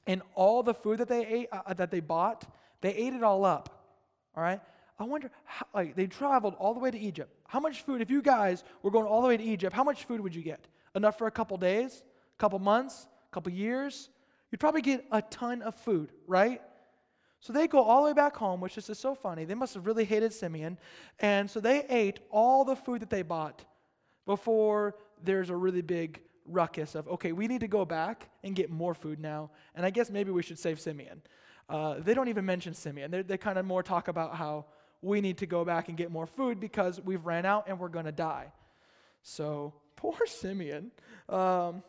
and 0.05 0.21
all 0.35 0.63
the 0.63 0.73
food 0.73 0.99
that 0.99 1.07
they 1.07 1.25
ate, 1.25 1.47
uh, 1.51 1.73
that 1.73 1.91
they 1.91 1.99
bought, 1.99 2.45
they 2.81 2.93
ate 2.93 3.13
it 3.13 3.23
all 3.23 3.45
up. 3.45 3.93
All 4.35 4.43
right? 4.43 4.61
I 4.99 5.03
wonder, 5.03 5.29
how, 5.45 5.65
like, 5.73 5.95
they 5.95 6.07
traveled 6.07 6.55
all 6.59 6.73
the 6.73 6.79
way 6.79 6.91
to 6.91 6.99
Egypt. 6.99 7.33
How 7.47 7.59
much 7.59 7.83
food, 7.83 8.01
if 8.01 8.09
you 8.09 8.21
guys 8.21 8.63
were 8.81 8.91
going 8.91 9.05
all 9.05 9.21
the 9.21 9.27
way 9.27 9.37
to 9.37 9.43
Egypt, 9.43 9.73
how 9.73 9.83
much 9.83 10.05
food 10.05 10.19
would 10.21 10.35
you 10.35 10.41
get? 10.41 10.67
Enough 10.95 11.17
for 11.17 11.27
a 11.27 11.31
couple 11.31 11.55
days, 11.57 12.03
a 12.35 12.37
couple 12.39 12.59
months, 12.59 13.07
a 13.29 13.33
couple 13.33 13.51
years? 13.51 14.09
You'd 14.51 14.59
probably 14.59 14.81
get 14.81 15.05
a 15.11 15.21
ton 15.21 15.61
of 15.61 15.75
food, 15.75 16.11
right? 16.25 16.61
So 17.39 17.53
they 17.53 17.67
go 17.67 17.81
all 17.83 18.01
the 18.03 18.07
way 18.07 18.13
back 18.13 18.35
home, 18.35 18.59
which 18.59 18.77
is 18.77 18.87
just 18.87 19.01
so 19.01 19.13
funny. 19.13 19.45
They 19.45 19.55
must 19.55 19.75
have 19.75 19.85
really 19.85 20.05
hated 20.05 20.33
Simeon. 20.33 20.77
And 21.19 21.49
so 21.49 21.59
they 21.59 21.85
ate 21.89 22.19
all 22.31 22.65
the 22.65 22.75
food 22.75 23.01
that 23.01 23.09
they 23.09 23.21
bought 23.21 23.63
before 24.27 24.93
there's 25.23 25.49
a 25.49 25.55
really 25.55 25.81
big 25.81 26.21
ruckus 26.45 26.93
of, 26.93 27.07
okay, 27.07 27.31
we 27.31 27.47
need 27.47 27.61
to 27.61 27.67
go 27.67 27.85
back 27.85 28.29
and 28.43 28.55
get 28.55 28.69
more 28.69 28.93
food 28.93 29.19
now. 29.19 29.49
And 29.73 29.85
I 29.85 29.89
guess 29.89 30.11
maybe 30.11 30.31
we 30.31 30.43
should 30.43 30.59
save 30.59 30.79
Simeon. 30.79 31.21
Uh, 31.67 31.95
they 31.97 32.13
don't 32.13 32.27
even 32.27 32.45
mention 32.45 32.75
Simeon. 32.75 33.09
They're, 33.09 33.23
they 33.23 33.37
kind 33.37 33.57
of 33.57 33.65
more 33.65 33.81
talk 33.81 34.09
about 34.09 34.35
how 34.35 34.65
we 35.01 35.21
need 35.21 35.39
to 35.39 35.45
go 35.45 35.65
back 35.65 35.87
and 35.87 35.97
get 35.97 36.11
more 36.11 36.27
food 36.27 36.59
because 36.59 37.01
we've 37.01 37.25
ran 37.25 37.45
out 37.45 37.65
and 37.67 37.79
we're 37.79 37.89
going 37.89 38.05
to 38.05 38.11
die. 38.11 38.51
So 39.23 39.73
poor 39.95 40.17
Simeon. 40.25 40.91
Um, 41.29 41.83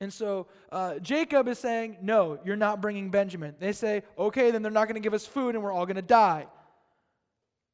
and 0.00 0.12
so 0.12 0.46
uh, 0.70 1.00
Jacob 1.00 1.48
is 1.48 1.58
saying, 1.58 1.98
No, 2.00 2.38
you're 2.44 2.56
not 2.56 2.80
bringing 2.80 3.10
Benjamin. 3.10 3.56
They 3.58 3.72
say, 3.72 4.02
Okay, 4.16 4.52
then 4.52 4.62
they're 4.62 4.70
not 4.70 4.86
going 4.86 4.94
to 4.94 5.00
give 5.00 5.14
us 5.14 5.26
food 5.26 5.56
and 5.56 5.64
we're 5.64 5.72
all 5.72 5.86
going 5.86 5.96
to 5.96 6.02
die. 6.02 6.46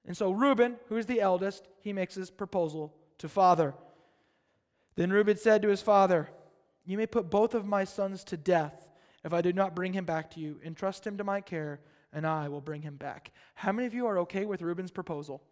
And 0.07 0.17
so 0.17 0.31
Reuben, 0.31 0.77
who 0.89 0.97
is 0.97 1.07
the 1.07 1.21
eldest, 1.21 1.69
he 1.81 1.93
makes 1.93 2.15
his 2.15 2.31
proposal 2.31 2.95
to 3.19 3.29
father. 3.29 3.75
Then 4.97 5.11
Reuben 5.11 5.37
said 5.37 5.63
to 5.63 5.69
his 5.69 5.83
father, 5.83 6.29
You 6.85 6.97
may 6.97 7.07
put 7.07 7.31
both 7.31 7.55
of 7.55 7.67
my 7.67 7.85
sons 7.85 8.25
to 8.25 8.37
death 8.37 8.89
if 9.25 9.33
I 9.33 9.41
do 9.41 9.53
not 9.53 9.75
bring 9.75 9.93
him 9.93 10.05
back 10.05 10.31
to 10.33 10.41
you. 10.41 10.61
Entrust 10.65 11.07
him 11.07 11.19
to 11.19 11.25
my 11.25 11.41
care, 11.41 11.81
and 12.13 12.27
I 12.27 12.49
will 12.49 12.61
bring 12.61 12.83
him 12.83 12.97
back. 12.97 13.33
How 13.55 13.73
many 13.73 13.87
of 13.87 13.95
you 13.95 14.07
are 14.07 14.19
okay 14.21 14.45
with 14.45 14.63
Reuben's 14.63 14.91
proposal? 14.91 15.43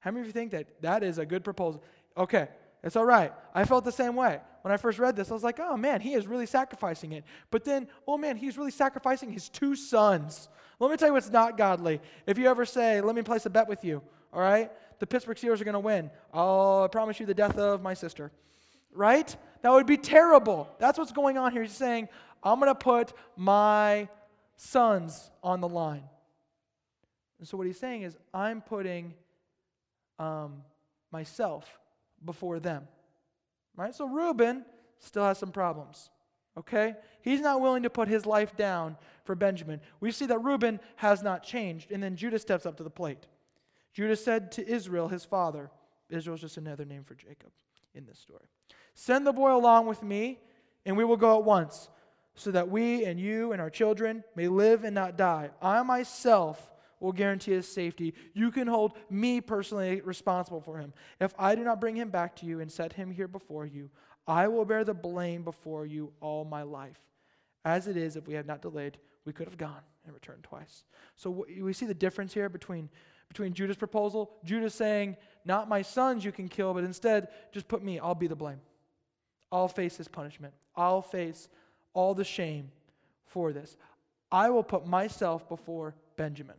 How 0.00 0.10
many 0.10 0.22
of 0.22 0.26
you 0.26 0.32
think 0.32 0.52
that 0.52 0.80
that 0.82 1.02
is 1.02 1.18
a 1.18 1.26
good 1.26 1.44
proposal? 1.44 1.84
Okay, 2.16 2.48
it's 2.82 2.96
all 2.96 3.04
right. 3.04 3.32
I 3.54 3.64
felt 3.64 3.84
the 3.84 3.92
same 3.92 4.16
way. 4.16 4.40
When 4.62 4.72
I 4.72 4.76
first 4.78 4.98
read 4.98 5.16
this, 5.16 5.30
I 5.30 5.34
was 5.34 5.44
like, 5.44 5.60
oh 5.60 5.76
man, 5.76 6.00
he 6.00 6.14
is 6.14 6.26
really 6.26 6.46
sacrificing 6.46 7.12
it. 7.12 7.24
But 7.50 7.64
then, 7.64 7.88
oh 8.06 8.16
man, 8.16 8.36
he's 8.36 8.56
really 8.56 8.70
sacrificing 8.70 9.30
his 9.30 9.48
two 9.48 9.76
sons. 9.76 10.48
Let 10.78 10.90
me 10.90 10.96
tell 10.96 11.08
you 11.08 11.14
what's 11.14 11.30
not 11.30 11.58
godly. 11.58 12.00
If 12.26 12.38
you 12.38 12.48
ever 12.48 12.64
say, 12.64 13.00
let 13.02 13.14
me 13.14 13.22
place 13.22 13.44
a 13.44 13.50
bet 13.50 13.68
with 13.68 13.84
you, 13.84 14.02
all 14.32 14.40
right? 14.40 14.70
The 14.98 15.06
Pittsburgh 15.06 15.36
Steelers 15.36 15.60
are 15.60 15.64
going 15.64 15.74
to 15.74 15.80
win. 15.80 16.10
Oh, 16.32 16.84
I 16.84 16.88
promise 16.88 17.18
you 17.18 17.26
the 17.26 17.34
death 17.34 17.58
of 17.58 17.82
my 17.82 17.94
sister. 17.94 18.30
Right? 18.92 19.34
That 19.62 19.70
would 19.70 19.86
be 19.86 19.96
terrible. 19.96 20.68
That's 20.78 20.98
what's 20.98 21.12
going 21.12 21.38
on 21.38 21.52
here. 21.52 21.62
He's 21.62 21.72
saying, 21.72 22.08
I'm 22.42 22.58
going 22.60 22.70
to 22.70 22.74
put 22.74 23.12
my 23.36 24.08
sons 24.56 25.30
on 25.42 25.60
the 25.60 25.68
line. 25.68 26.04
And 27.38 27.48
so 27.48 27.56
what 27.56 27.66
he's 27.66 27.78
saying 27.78 28.02
is, 28.02 28.16
I'm 28.34 28.60
putting 28.60 29.14
um, 30.18 30.62
myself 31.10 31.66
before 32.24 32.60
them. 32.60 32.86
Right? 33.76 33.94
So 33.94 34.06
Reuben 34.06 34.64
still 34.98 35.24
has 35.24 35.38
some 35.38 35.52
problems. 35.52 36.10
Okay? 36.58 36.94
He's 37.22 37.40
not 37.40 37.60
willing 37.60 37.84
to 37.84 37.90
put 37.90 38.08
his 38.08 38.26
life 38.26 38.56
down 38.56 38.96
for 39.24 39.34
Benjamin. 39.34 39.80
We 40.00 40.10
see 40.10 40.26
that 40.26 40.38
Reuben 40.38 40.80
has 40.96 41.22
not 41.22 41.42
changed, 41.42 41.92
and 41.92 42.02
then 42.02 42.16
Judah 42.16 42.38
steps 42.38 42.66
up 42.66 42.76
to 42.76 42.82
the 42.82 42.90
plate. 42.90 43.26
Judah 43.92 44.16
said 44.16 44.52
to 44.52 44.68
Israel, 44.68 45.08
his 45.08 45.24
father, 45.24 45.70
Israel 46.08 46.34
is 46.34 46.40
just 46.40 46.56
another 46.56 46.84
name 46.84 47.04
for 47.04 47.14
Jacob 47.14 47.50
in 47.94 48.06
this 48.06 48.18
story. 48.18 48.44
Send 48.94 49.26
the 49.26 49.32
boy 49.32 49.54
along 49.54 49.86
with 49.86 50.02
me, 50.02 50.38
and 50.84 50.96
we 50.96 51.04
will 51.04 51.16
go 51.16 51.38
at 51.38 51.44
once, 51.44 51.88
so 52.34 52.50
that 52.50 52.70
we 52.70 53.04
and 53.04 53.20
you 53.20 53.52
and 53.52 53.60
our 53.60 53.70
children 53.70 54.24
may 54.34 54.48
live 54.48 54.84
and 54.84 54.94
not 54.94 55.16
die. 55.16 55.50
I 55.60 55.82
myself 55.82 56.70
will 57.00 57.12
guarantee 57.12 57.52
his 57.52 57.66
safety. 57.66 58.14
You 58.34 58.50
can 58.50 58.66
hold 58.66 58.92
me 59.08 59.40
personally 59.40 60.00
responsible 60.02 60.60
for 60.60 60.78
him. 60.78 60.92
If 61.18 61.34
I 61.38 61.54
do 61.54 61.64
not 61.64 61.80
bring 61.80 61.96
him 61.96 62.10
back 62.10 62.36
to 62.36 62.46
you 62.46 62.60
and 62.60 62.70
set 62.70 62.92
him 62.92 63.10
here 63.10 63.28
before 63.28 63.66
you, 63.66 63.90
I 64.26 64.48
will 64.48 64.64
bear 64.64 64.84
the 64.84 64.94
blame 64.94 65.42
before 65.42 65.86
you 65.86 66.12
all 66.20 66.44
my 66.44 66.62
life. 66.62 67.00
As 67.64 67.88
it 67.88 67.96
is, 67.96 68.16
if 68.16 68.28
we 68.28 68.34
had 68.34 68.46
not 68.46 68.62
delayed, 68.62 68.98
we 69.24 69.32
could 69.32 69.48
have 69.48 69.58
gone 69.58 69.82
and 70.04 70.14
returned 70.14 70.44
twice. 70.44 70.84
So 71.16 71.44
we 71.60 71.72
see 71.72 71.86
the 71.86 71.94
difference 71.94 72.32
here 72.32 72.48
between, 72.48 72.88
between 73.30 73.54
Judah's 73.54 73.76
proposal. 73.76 74.32
Judah 74.44 74.68
saying, 74.68 75.16
Not 75.46 75.68
my 75.68 75.80
sons 75.80 76.24
you 76.24 76.32
can 76.32 76.48
kill, 76.48 76.74
but 76.74 76.84
instead, 76.84 77.28
just 77.52 77.68
put 77.68 77.82
me, 77.82 77.98
I'll 77.98 78.14
be 78.14 78.26
the 78.26 78.36
blame. 78.36 78.60
I'll 79.50 79.68
face 79.68 79.96
his 79.96 80.08
punishment. 80.08 80.52
I'll 80.76 81.00
face 81.00 81.48
all 81.94 82.12
the 82.12 82.24
shame 82.24 82.70
for 83.26 83.52
this. 83.52 83.76
I 84.30 84.50
will 84.50 84.62
put 84.62 84.86
myself 84.86 85.48
before 85.48 85.94
Benjamin. 86.16 86.56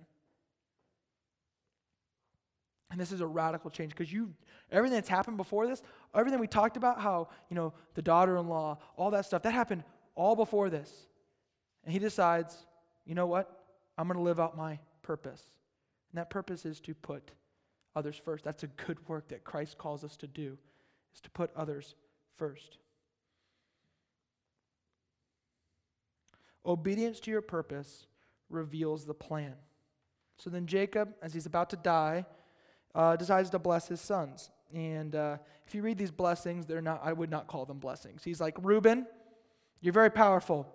And 2.89 2.99
this 2.99 3.11
is 3.11 3.21
a 3.21 3.27
radical 3.27 3.69
change 3.69 3.91
because 3.91 4.11
you 4.11 4.33
everything 4.71 4.95
that's 4.95 5.09
happened 5.09 5.37
before 5.37 5.67
this, 5.67 5.81
everything 6.15 6.39
we 6.39 6.47
talked 6.47 6.77
about, 6.77 6.99
how, 6.99 7.27
you 7.49 7.55
know, 7.55 7.73
the 7.93 8.01
daughter-in-law, 8.01 8.77
all 8.95 9.11
that 9.11 9.25
stuff, 9.25 9.43
that 9.43 9.53
happened 9.53 9.83
all 10.15 10.35
before 10.35 10.69
this. 10.69 11.07
And 11.83 11.91
he 11.91 11.99
decides, 11.99 12.55
you 13.05 13.15
know 13.15 13.27
what? 13.27 13.63
I'm 13.97 14.07
going 14.07 14.17
to 14.17 14.23
live 14.23 14.39
out 14.39 14.57
my 14.57 14.79
purpose. 15.01 15.43
And 16.11 16.19
that 16.19 16.29
purpose 16.29 16.65
is 16.65 16.79
to 16.81 16.93
put 16.93 17.31
others 17.95 18.19
first. 18.23 18.43
That's 18.43 18.63
a 18.63 18.67
good 18.67 19.07
work 19.07 19.29
that 19.29 19.43
Christ 19.43 19.77
calls 19.77 20.03
us 20.03 20.17
to 20.17 20.27
do, 20.27 20.57
is 21.13 21.21
to 21.21 21.29
put 21.29 21.51
others 21.55 21.95
first. 22.37 22.77
Obedience 26.65 27.19
to 27.21 27.31
your 27.31 27.41
purpose 27.41 28.05
reveals 28.49 29.05
the 29.05 29.13
plan. 29.13 29.55
So 30.37 30.49
then 30.49 30.67
Jacob, 30.67 31.13
as 31.21 31.33
he's 31.33 31.45
about 31.45 31.69
to 31.71 31.75
die, 31.77 32.25
uh, 32.93 33.15
decides 33.15 33.49
to 33.51 33.59
bless 33.59 33.87
his 33.87 34.01
sons. 34.01 34.49
And 34.73 35.15
uh, 35.15 35.37
if 35.65 35.73
you 35.75 35.81
read 35.81 35.97
these 35.97 36.11
blessings, 36.11 36.65
they're 36.65 36.81
not, 36.81 37.01
I 37.03 37.13
would 37.13 37.29
not 37.29 37.47
call 37.47 37.65
them 37.65 37.79
blessings. 37.79 38.23
He's 38.23 38.41
like, 38.41 38.55
Reuben, 38.61 39.05
you're 39.81 39.93
very 39.93 40.09
powerful, 40.09 40.67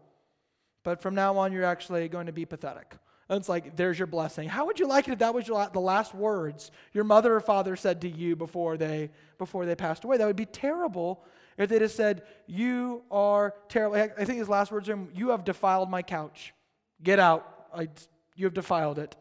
but 0.83 1.01
from 1.01 1.14
now 1.14 1.37
on, 1.38 1.53
you're 1.53 1.64
actually 1.64 2.09
going 2.09 2.27
to 2.27 2.33
be 2.33 2.44
pathetic. 2.44 2.94
And 3.29 3.39
it's 3.39 3.49
like, 3.49 3.77
there's 3.77 3.99
your 3.99 4.07
blessing. 4.07 4.49
How 4.49 4.67
would 4.67 4.79
you 4.79 4.87
like 4.87 5.09
it 5.09 5.12
if 5.12 5.19
that 5.19 5.35
was 5.35 5.49
your, 5.49 5.69
the 5.73 5.81
last 5.81 6.15
words 6.15 6.71
your 6.93 7.05
mother 7.05 7.35
or 7.35 7.41
father 7.41 7.75
said 7.75 8.01
to 8.03 8.09
you 8.09 8.37
before 8.37 8.77
they, 8.77 9.11
before 9.39 9.67
they 9.67 9.75
passed 9.75 10.05
away? 10.05 10.17
That 10.17 10.27
would 10.27 10.37
be 10.37 10.47
terrible 10.47 11.25
if 11.59 11.69
they 11.69 11.79
just 11.79 11.97
said, 11.97 12.23
You 12.47 13.03
are 13.11 13.55
terrible. 13.69 13.97
I 13.97 14.25
think 14.25 14.39
his 14.39 14.49
last 14.49 14.71
words 14.71 14.89
are, 14.89 14.99
You 15.12 15.31
have 15.31 15.45
defiled 15.45 15.91
my 15.91 16.03
couch. 16.03 16.55
Get 17.03 17.19
out. 17.19 17.69
I, 17.75 17.89
you 18.37 18.45
have 18.47 18.55
defiled 18.55 18.99
it. 18.99 19.17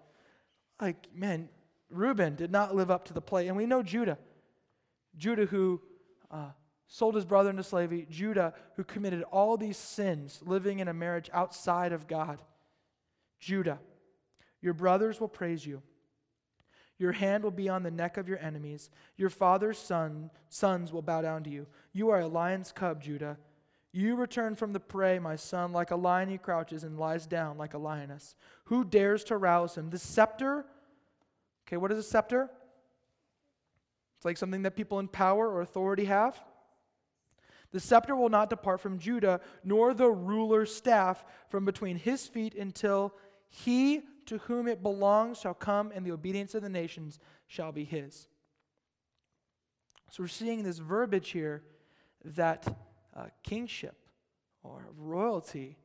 Like, 0.79 1.07
man, 1.13 1.49
Reuben 1.89 2.35
did 2.35 2.51
not 2.51 2.75
live 2.75 2.91
up 2.91 3.05
to 3.05 3.13
the 3.13 3.21
plate. 3.21 3.47
And 3.47 3.57
we 3.57 3.65
know 3.65 3.81
Judah. 3.81 4.19
Judah, 5.17 5.45
who 5.45 5.81
uh, 6.29 6.49
sold 6.87 7.15
his 7.15 7.25
brother 7.25 7.49
into 7.49 7.63
slavery. 7.63 8.05
Judah, 8.09 8.53
who 8.75 8.83
committed 8.83 9.23
all 9.23 9.57
these 9.57 9.77
sins 9.77 10.41
living 10.45 10.79
in 10.79 10.87
a 10.87 10.93
marriage 10.93 11.29
outside 11.33 11.91
of 11.91 12.07
God. 12.07 12.41
Judah, 13.39 13.79
your 14.65 14.73
brothers 14.73 15.21
will 15.21 15.27
praise 15.27 15.65
you. 15.65 15.81
Your 16.97 17.11
hand 17.11 17.43
will 17.43 17.51
be 17.51 17.69
on 17.69 17.83
the 17.83 17.91
neck 17.91 18.17
of 18.17 18.27
your 18.27 18.39
enemies. 18.39 18.89
Your 19.15 19.29
father's 19.29 19.77
son, 19.77 20.31
sons 20.49 20.91
will 20.91 21.03
bow 21.03 21.21
down 21.21 21.43
to 21.43 21.49
you. 21.49 21.67
You 21.93 22.09
are 22.09 22.21
a 22.21 22.27
lion's 22.27 22.71
cub, 22.71 23.03
Judah. 23.03 23.37
You 23.91 24.15
return 24.15 24.55
from 24.55 24.73
the 24.73 24.79
prey, 24.79 25.19
my 25.19 25.35
son, 25.35 25.71
like 25.71 25.91
a 25.91 25.95
lion 25.95 26.29
he 26.29 26.37
crouches 26.37 26.83
and 26.83 26.97
lies 26.97 27.27
down 27.27 27.57
like 27.57 27.75
a 27.75 27.77
lioness. 27.77 28.35
Who 28.65 28.83
dares 28.83 29.23
to 29.25 29.37
rouse 29.37 29.77
him? 29.77 29.91
The 29.91 29.99
scepter 29.99 30.65
Okay, 31.67 31.77
what 31.77 31.91
is 31.91 31.97
a 31.97 32.03
scepter? 32.03 32.49
It's 34.17 34.25
like 34.25 34.37
something 34.37 34.63
that 34.63 34.75
people 34.75 34.99
in 34.99 35.07
power 35.07 35.49
or 35.49 35.61
authority 35.61 36.05
have. 36.05 36.39
The 37.71 37.79
scepter 37.79 38.15
will 38.15 38.29
not 38.29 38.49
depart 38.49 38.79
from 38.79 38.99
Judah, 38.99 39.41
nor 39.63 39.93
the 39.93 40.09
ruler's 40.09 40.73
staff 40.73 41.25
from 41.49 41.65
between 41.65 41.97
his 41.97 42.27
feet 42.27 42.55
until 42.55 43.13
he 43.49 44.03
to 44.25 44.37
whom 44.39 44.67
it 44.67 44.81
belongs 44.81 45.39
shall 45.39 45.53
come, 45.53 45.91
and 45.93 46.05
the 46.05 46.11
obedience 46.11 46.55
of 46.55 46.61
the 46.61 46.69
nations 46.69 47.19
shall 47.47 47.71
be 47.71 47.83
his. 47.83 48.27
So 50.11 50.23
we're 50.23 50.27
seeing 50.27 50.63
this 50.63 50.79
verbiage 50.79 51.29
here 51.29 51.63
that 52.23 52.67
uh, 53.15 53.25
kingship 53.43 53.95
or 54.63 54.89
royalty 54.97 55.77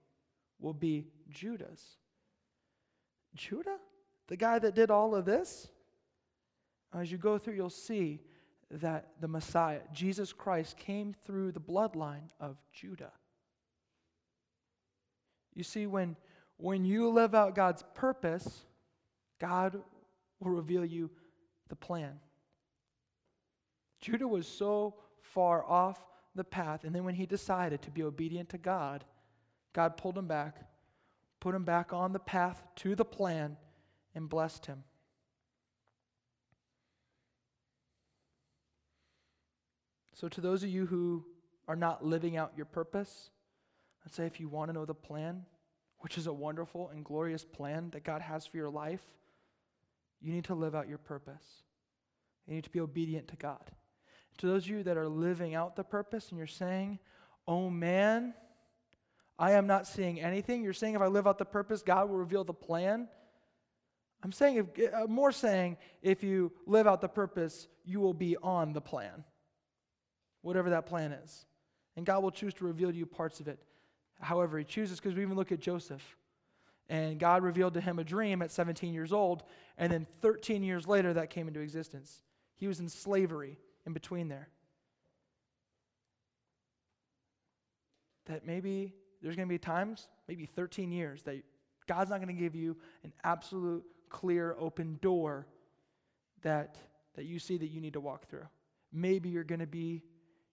will 0.58 0.74
be 0.74 1.06
Judah's. 1.28 1.96
Judah? 3.34 3.78
the 4.30 4.36
guy 4.36 4.60
that 4.60 4.76
did 4.76 4.92
all 4.92 5.14
of 5.14 5.24
this, 5.24 5.68
as 6.94 7.10
you 7.10 7.18
go 7.18 7.36
through, 7.36 7.54
you'll 7.54 7.68
see 7.68 8.20
that 8.70 9.08
the 9.20 9.26
Messiah, 9.26 9.80
Jesus 9.92 10.32
Christ, 10.32 10.76
came 10.76 11.12
through 11.26 11.50
the 11.50 11.60
bloodline 11.60 12.30
of 12.38 12.56
Judah. 12.72 13.10
You 15.52 15.64
see, 15.64 15.88
when, 15.88 16.16
when 16.62 16.84
you 16.84 17.08
live 17.08 17.34
out 17.34 17.54
God's 17.54 17.84
purpose, 17.94 18.64
God 19.38 19.80
will 20.40 20.50
reveal 20.50 20.84
you 20.84 21.10
the 21.68 21.76
plan. 21.76 22.18
Judah 24.00 24.28
was 24.28 24.46
so 24.46 24.94
far 25.20 25.64
off 25.64 26.00
the 26.34 26.44
path, 26.44 26.84
and 26.84 26.94
then 26.94 27.04
when 27.04 27.14
he 27.14 27.26
decided 27.26 27.82
to 27.82 27.90
be 27.90 28.02
obedient 28.02 28.48
to 28.50 28.58
God, 28.58 29.04
God 29.72 29.96
pulled 29.96 30.16
him 30.16 30.26
back, 30.26 30.56
put 31.38 31.54
him 31.54 31.64
back 31.64 31.92
on 31.92 32.12
the 32.12 32.18
path 32.18 32.62
to 32.76 32.94
the 32.94 33.04
plan, 33.04 33.56
and 34.14 34.28
blessed 34.28 34.66
him. 34.66 34.84
So, 40.14 40.28
to 40.28 40.40
those 40.40 40.62
of 40.62 40.68
you 40.68 40.86
who 40.86 41.24
are 41.66 41.76
not 41.76 42.04
living 42.04 42.36
out 42.36 42.52
your 42.56 42.66
purpose, 42.66 43.30
I'd 44.04 44.14
say 44.14 44.26
if 44.26 44.38
you 44.38 44.48
want 44.48 44.68
to 44.68 44.74
know 44.74 44.84
the 44.84 44.94
plan, 44.94 45.46
which 46.00 46.18
is 46.18 46.26
a 46.26 46.32
wonderful 46.32 46.88
and 46.88 47.04
glorious 47.04 47.44
plan 47.44 47.90
that 47.90 48.04
God 48.04 48.22
has 48.22 48.46
for 48.46 48.56
your 48.56 48.70
life, 48.70 49.02
you 50.20 50.32
need 50.32 50.44
to 50.44 50.54
live 50.54 50.74
out 50.74 50.88
your 50.88 50.98
purpose. 50.98 51.44
You 52.46 52.54
need 52.54 52.64
to 52.64 52.70
be 52.70 52.80
obedient 52.80 53.28
to 53.28 53.36
God. 53.36 53.70
To 54.38 54.46
those 54.46 54.64
of 54.64 54.70
you 54.70 54.82
that 54.84 54.96
are 54.96 55.08
living 55.08 55.54
out 55.54 55.76
the 55.76 55.84
purpose 55.84 56.30
and 56.30 56.38
you're 56.38 56.46
saying, 56.46 56.98
oh 57.46 57.68
man, 57.68 58.34
I 59.38 59.52
am 59.52 59.66
not 59.66 59.86
seeing 59.86 60.20
anything. 60.20 60.62
You're 60.62 60.72
saying 60.72 60.94
if 60.94 61.02
I 61.02 61.06
live 61.06 61.26
out 61.26 61.38
the 61.38 61.44
purpose, 61.44 61.82
God 61.82 62.08
will 62.08 62.16
reveal 62.16 62.44
the 62.44 62.54
plan. 62.54 63.08
I'm 64.22 64.32
saying, 64.32 64.68
if, 64.76 64.94
uh, 64.94 65.06
more 65.06 65.32
saying, 65.32 65.78
if 66.02 66.22
you 66.22 66.52
live 66.66 66.86
out 66.86 67.00
the 67.00 67.08
purpose, 67.08 67.68
you 67.84 68.00
will 68.00 68.12
be 68.12 68.36
on 68.36 68.74
the 68.74 68.80
plan, 68.80 69.24
whatever 70.42 70.70
that 70.70 70.86
plan 70.86 71.12
is. 71.12 71.46
And 71.96 72.04
God 72.04 72.22
will 72.22 72.30
choose 72.30 72.52
to 72.54 72.64
reveal 72.64 72.90
to 72.90 72.96
you 72.96 73.06
parts 73.06 73.40
of 73.40 73.48
it 73.48 73.58
however 74.20 74.58
He 74.58 74.64
chooses, 74.64 74.98
because 75.00 75.14
we 75.14 75.22
even 75.22 75.36
look 75.36 75.52
at 75.52 75.60
Joseph. 75.60 76.02
And 76.90 77.20
God 77.20 77.44
revealed 77.44 77.74
to 77.74 77.80
him 77.80 78.00
a 78.00 78.04
dream 78.04 78.42
at 78.42 78.50
17 78.50 78.92
years 78.92 79.12
old, 79.12 79.44
and 79.78 79.92
then 79.92 80.08
13 80.22 80.64
years 80.64 80.88
later, 80.88 81.14
that 81.14 81.30
came 81.30 81.46
into 81.46 81.60
existence. 81.60 82.22
He 82.56 82.66
was 82.66 82.80
in 82.80 82.88
slavery 82.88 83.58
in 83.86 83.92
between 83.92 84.28
there. 84.28 84.48
That 88.26 88.44
maybe 88.44 88.92
there's 89.22 89.36
going 89.36 89.48
to 89.48 89.52
be 89.52 89.58
times, 89.58 90.08
maybe 90.26 90.46
13 90.46 90.90
years, 90.90 91.22
that 91.22 91.36
God's 91.86 92.10
not 92.10 92.16
going 92.16 92.34
to 92.34 92.42
give 92.42 92.56
you 92.56 92.76
an 93.04 93.12
absolute 93.22 93.84
clear, 94.08 94.56
open 94.58 94.98
door 95.00 95.46
that, 96.42 96.76
that 97.14 97.24
you 97.24 97.38
see 97.38 97.56
that 97.56 97.68
you 97.68 97.80
need 97.80 97.92
to 97.92 98.00
walk 98.00 98.28
through. 98.28 98.48
Maybe 98.92 99.28
you're 99.28 99.44
going 99.44 99.60
to 99.60 99.66
be 99.66 100.02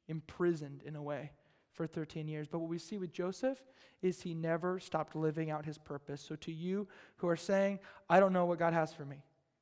imprisoned 0.08 0.84
in 0.86 0.96
a 0.96 1.02
way 1.02 1.32
for 1.78 1.88
13 1.88 2.28
years. 2.28 2.48
But 2.48 2.60
what 2.60 2.70
we 2.70 2.80
see 2.80 2.98
with 2.98 3.14
Joseph 3.14 3.60
is 4.02 4.22
he 4.22 4.34
never 4.34 4.80
stopped 4.80 5.16
living 5.16 5.52
out 5.52 5.66
his 5.66 5.78
purpose. 5.78 6.22
So, 6.22 6.36
to 6.38 6.52
you 6.52 6.88
who 7.18 7.30
are 7.30 7.38
saying, 7.38 7.80
I 8.10 8.20
don't 8.20 8.34
know 8.34 8.46
what 8.46 8.60
God 8.60 8.74
has 8.74 8.94
for 8.94 9.06
me, 9.06 9.18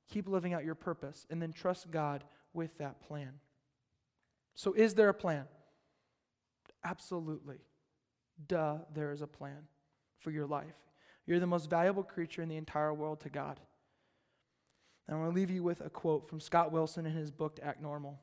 keep 0.10 0.28
living 0.28 0.54
out 0.54 0.66
your 0.66 0.76
purpose 0.76 1.28
and 1.30 1.42
then 1.42 1.54
trust 1.54 1.92
God 1.92 2.24
with 2.54 2.76
that 2.80 3.02
plan. 3.02 3.34
So, 4.56 4.74
is 4.74 4.96
there 4.96 5.10
a 5.10 5.14
plan? 5.14 5.46
Absolutely. 6.84 7.58
Duh, 8.48 8.78
there 8.94 9.12
is 9.12 9.22
a 9.22 9.28
plan 9.28 9.68
for 10.20 10.32
your 10.32 10.48
life. 10.48 10.76
You're 11.26 11.40
the 11.40 11.48
most 11.48 11.70
valuable 11.70 12.04
creature 12.04 12.42
in 12.42 12.50
the 12.50 12.58
entire 12.58 12.94
world 12.94 13.20
to 13.22 13.30
God. 13.30 13.60
And 15.08 15.18
I 15.18 15.20
want 15.20 15.34
to 15.34 15.36
leave 15.36 15.52
you 15.52 15.64
with 15.64 15.82
a 15.82 15.90
quote 15.90 16.30
from 16.30 16.40
Scott 16.40 16.72
Wilson 16.72 17.06
in 17.06 17.14
his 17.14 17.32
book, 17.32 17.60
Act 17.62 17.82
Normal. 17.82 18.20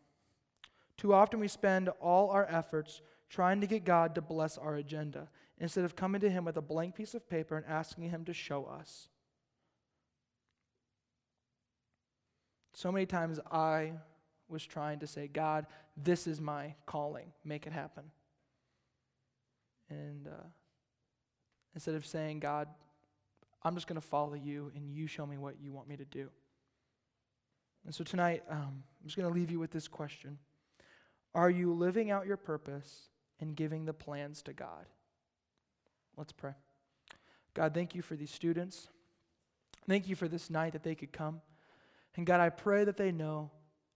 Too 0.97 1.13
often 1.15 1.41
we 1.41 1.49
spend 1.49 1.89
all 2.01 2.31
our 2.31 2.47
efforts 2.49 3.03
trying 3.33 3.63
to 3.63 3.67
get 3.67 3.85
God 3.85 4.15
to 4.15 4.21
bless 4.21 4.59
our 4.59 4.77
agenda 4.77 5.27
instead 5.59 5.87
of 5.87 5.97
coming 5.97 6.21
to 6.21 6.29
Him 6.29 6.45
with 6.45 6.59
a 6.59 6.63
blank 6.63 6.95
piece 6.95 7.15
of 7.15 7.29
paper 7.29 7.57
and 7.57 7.65
asking 7.67 8.11
Him 8.11 8.27
to 8.27 8.35
show 8.35 8.67
us. 8.67 9.09
So 12.75 12.93
many 12.93 13.07
times 13.07 13.41
I 13.51 13.93
was 14.49 14.65
trying 14.67 14.99
to 14.99 15.07
say, 15.07 15.29
God, 15.29 15.67
this 15.97 16.27
is 16.27 16.43
my 16.43 16.75
calling, 16.85 17.33
make 17.43 17.67
it 17.67 17.73
happen. 17.73 18.05
And 19.89 20.29
uh, 20.29 20.47
instead 21.75 21.95
of 21.95 22.05
saying, 22.05 22.41
God, 22.41 22.69
I'm 23.63 23.75
just 23.75 23.87
going 23.87 24.01
to 24.01 24.07
follow 24.07 24.35
you 24.35 24.71
and 24.75 24.91
you 24.91 25.07
show 25.07 25.25
me 25.25 25.39
what 25.39 25.55
you 25.59 25.73
want 25.73 25.89
me 25.89 25.97
to 25.97 26.05
do. 26.05 26.29
And 27.87 27.95
so 27.95 28.05
tonight, 28.05 28.43
um, 28.51 28.83
I'm 29.01 29.07
just 29.07 29.17
going 29.17 29.33
to 29.33 29.35
leave 29.35 29.51
you 29.51 29.59
with 29.59 29.71
this 29.71 29.89
question 29.89 30.39
Are 31.35 31.49
you 31.49 31.73
living 31.73 32.11
out 32.11 32.27
your 32.27 32.37
purpose 32.37 33.09
and 33.43 33.55
giving 33.55 33.85
the 33.85 33.93
plans 33.93 34.41
to 34.43 34.55
God? 34.55 34.87
Let's 36.17 36.33
pray. 36.33 36.53
God, 37.53 37.75
thank 37.75 37.95
you 37.95 38.01
for 38.01 38.17
these 38.17 38.31
students. 38.31 38.89
Thank 39.87 40.09
you 40.09 40.17
for 40.17 40.29
this 40.29 40.49
night 40.49 40.73
that 40.73 40.83
they 40.83 40.95
could 40.95 41.13
come. 41.13 41.43
And 42.17 42.25
God, 42.25 42.41
I 42.41 42.49
pray 42.49 42.85
that 42.85 42.97
they 42.97 43.13
know 43.13 43.51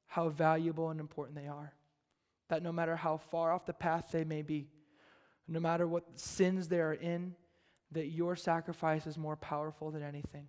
how 0.07 0.29
valuable 0.29 0.91
and 0.91 1.01
important 1.01 1.39
they 1.39 1.47
are. 1.47 1.73
That 2.49 2.63
no 2.63 2.73
matter 2.73 2.97
how 2.97 3.17
far 3.17 3.53
off 3.53 3.67
the 3.67 3.73
path 3.73 4.09
they 4.11 4.25
may 4.25 4.43
be, 4.43 4.69
no 5.49 5.61
matter 5.61 5.87
what 5.87 6.05
sins 6.19 6.69
they 6.69 6.81
are 6.81 6.95
in, 6.95 7.35
that 7.93 8.07
your 8.07 8.37
sacrifice 8.37 9.07
is 9.07 9.17
more 9.17 9.37
powerful 9.37 9.91
than 9.91 10.03
anything. 10.03 10.49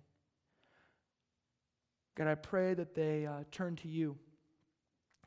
God, 2.16 2.26
I 2.26 2.34
pray 2.34 2.74
that 2.74 2.94
they 2.94 3.26
uh, 3.26 3.44
turn 3.52 3.76
to 3.76 3.88
you 3.88 4.16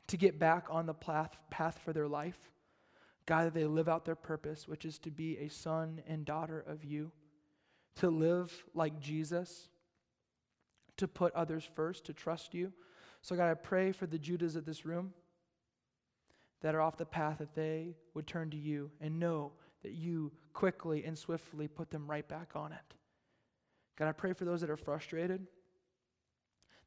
to 0.08 0.18
get 0.18 0.38
back 0.38 0.66
on 0.68 0.84
the 0.84 0.92
path, 0.92 1.34
path 1.50 1.80
for 1.82 1.94
their 1.94 2.08
life. 2.08 2.38
God, 3.26 3.46
that 3.46 3.54
they 3.54 3.64
live 3.64 3.88
out 3.88 4.04
their 4.04 4.14
purpose, 4.14 4.66
which 4.66 4.84
is 4.84 4.98
to 5.00 5.10
be 5.10 5.38
a 5.38 5.48
son 5.48 6.02
and 6.06 6.24
daughter 6.24 6.64
of 6.66 6.84
you, 6.84 7.12
to 7.96 8.10
live 8.10 8.64
like 8.74 9.00
Jesus, 9.00 9.68
to 10.96 11.06
put 11.06 11.34
others 11.34 11.68
first, 11.74 12.04
to 12.06 12.12
trust 12.12 12.54
you. 12.54 12.72
So, 13.22 13.36
God, 13.36 13.50
I 13.50 13.54
pray 13.54 13.92
for 13.92 14.06
the 14.06 14.18
Judahs 14.18 14.56
of 14.56 14.64
this 14.64 14.84
room 14.84 15.12
that 16.62 16.74
are 16.74 16.80
off 16.80 16.96
the 16.96 17.06
path 17.06 17.38
that 17.38 17.54
they 17.54 17.94
would 18.14 18.26
turn 18.26 18.50
to 18.50 18.56
you 18.56 18.90
and 19.00 19.18
know 19.18 19.52
that 19.82 19.92
you 19.92 20.32
quickly 20.52 21.04
and 21.04 21.16
swiftly 21.16 21.68
put 21.68 21.90
them 21.90 22.10
right 22.10 22.26
back 22.26 22.52
on 22.54 22.72
it. 22.72 22.94
God, 23.96 24.08
I 24.08 24.12
pray 24.12 24.32
for 24.32 24.44
those 24.44 24.60
that 24.60 24.70
are 24.70 24.76
frustrated. 24.76 25.46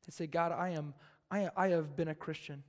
They 0.05 0.11
say, 0.11 0.27
God, 0.27 0.51
I 0.51 0.69
am 0.69 0.93
I, 1.31 1.49
I 1.55 1.67
have 1.69 1.95
been 1.95 2.07
a 2.07 2.15
Christian. 2.15 2.63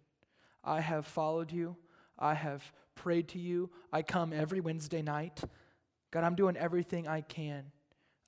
I 0.64 0.80
have 0.80 1.06
followed 1.06 1.52
you. 1.52 1.76
I 2.18 2.34
have 2.34 2.62
prayed 2.94 3.28
to 3.28 3.38
you. 3.38 3.70
I 3.92 4.02
come 4.02 4.32
every 4.32 4.60
Wednesday 4.60 5.02
night. 5.02 5.42
God, 6.10 6.24
I'm 6.24 6.34
doing 6.34 6.56
everything 6.56 7.06
I 7.06 7.20
can 7.20 7.64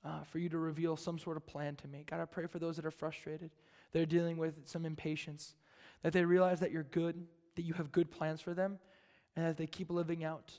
uh, 0.03 0.23
for 0.23 0.39
you 0.39 0.49
to 0.49 0.57
reveal 0.57 0.95
some 0.95 1.17
sort 1.17 1.37
of 1.37 1.45
plan 1.45 1.75
to 1.77 1.87
me. 1.87 2.05
God, 2.09 2.19
I 2.21 2.25
pray 2.25 2.45
for 2.47 2.59
those 2.59 2.75
that 2.75 2.85
are 2.85 2.91
frustrated. 2.91 3.51
They're 3.91 4.05
dealing 4.05 4.37
with 4.37 4.61
some 4.65 4.85
impatience, 4.85 5.55
that 6.03 6.13
they 6.13 6.23
realize 6.23 6.59
that 6.59 6.71
you're 6.71 6.83
good, 6.83 7.25
that 7.55 7.63
you 7.63 7.73
have 7.73 7.91
good 7.91 8.11
plans 8.11 8.41
for 8.41 8.53
them, 8.53 8.79
and 9.35 9.45
that 9.45 9.57
they 9.57 9.67
keep 9.67 9.89
living 9.89 10.23
out 10.23 10.53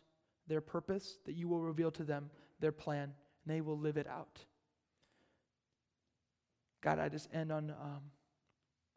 their 0.46 0.60
purpose, 0.60 1.18
that 1.26 1.34
you 1.34 1.48
will 1.48 1.60
reveal 1.60 1.90
to 1.92 2.02
them 2.02 2.30
their 2.58 2.72
plan, 2.72 3.04
and 3.04 3.54
they 3.54 3.60
will 3.60 3.78
live 3.78 3.96
it 3.96 4.06
out. 4.06 4.40
God, 6.82 6.98
I 6.98 7.08
just 7.08 7.28
end 7.32 7.52
on 7.52 7.70
um, 7.70 8.00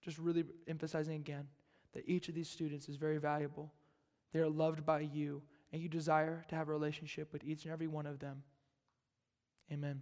just 0.01 0.17
really 0.17 0.45
emphasizing 0.67 1.15
again 1.15 1.47
that 1.93 2.03
each 2.07 2.27
of 2.27 2.35
these 2.35 2.49
students 2.49 2.89
is 2.89 2.95
very 2.95 3.17
valuable. 3.17 3.71
They 4.33 4.39
are 4.39 4.49
loved 4.49 4.85
by 4.85 5.01
you, 5.01 5.43
and 5.71 5.81
you 5.81 5.87
desire 5.87 6.43
to 6.49 6.55
have 6.55 6.67
a 6.67 6.71
relationship 6.71 7.31
with 7.31 7.43
each 7.43 7.63
and 7.63 7.71
every 7.71 7.87
one 7.87 8.07
of 8.07 8.19
them. 8.19 8.43
Amen. 9.71 10.01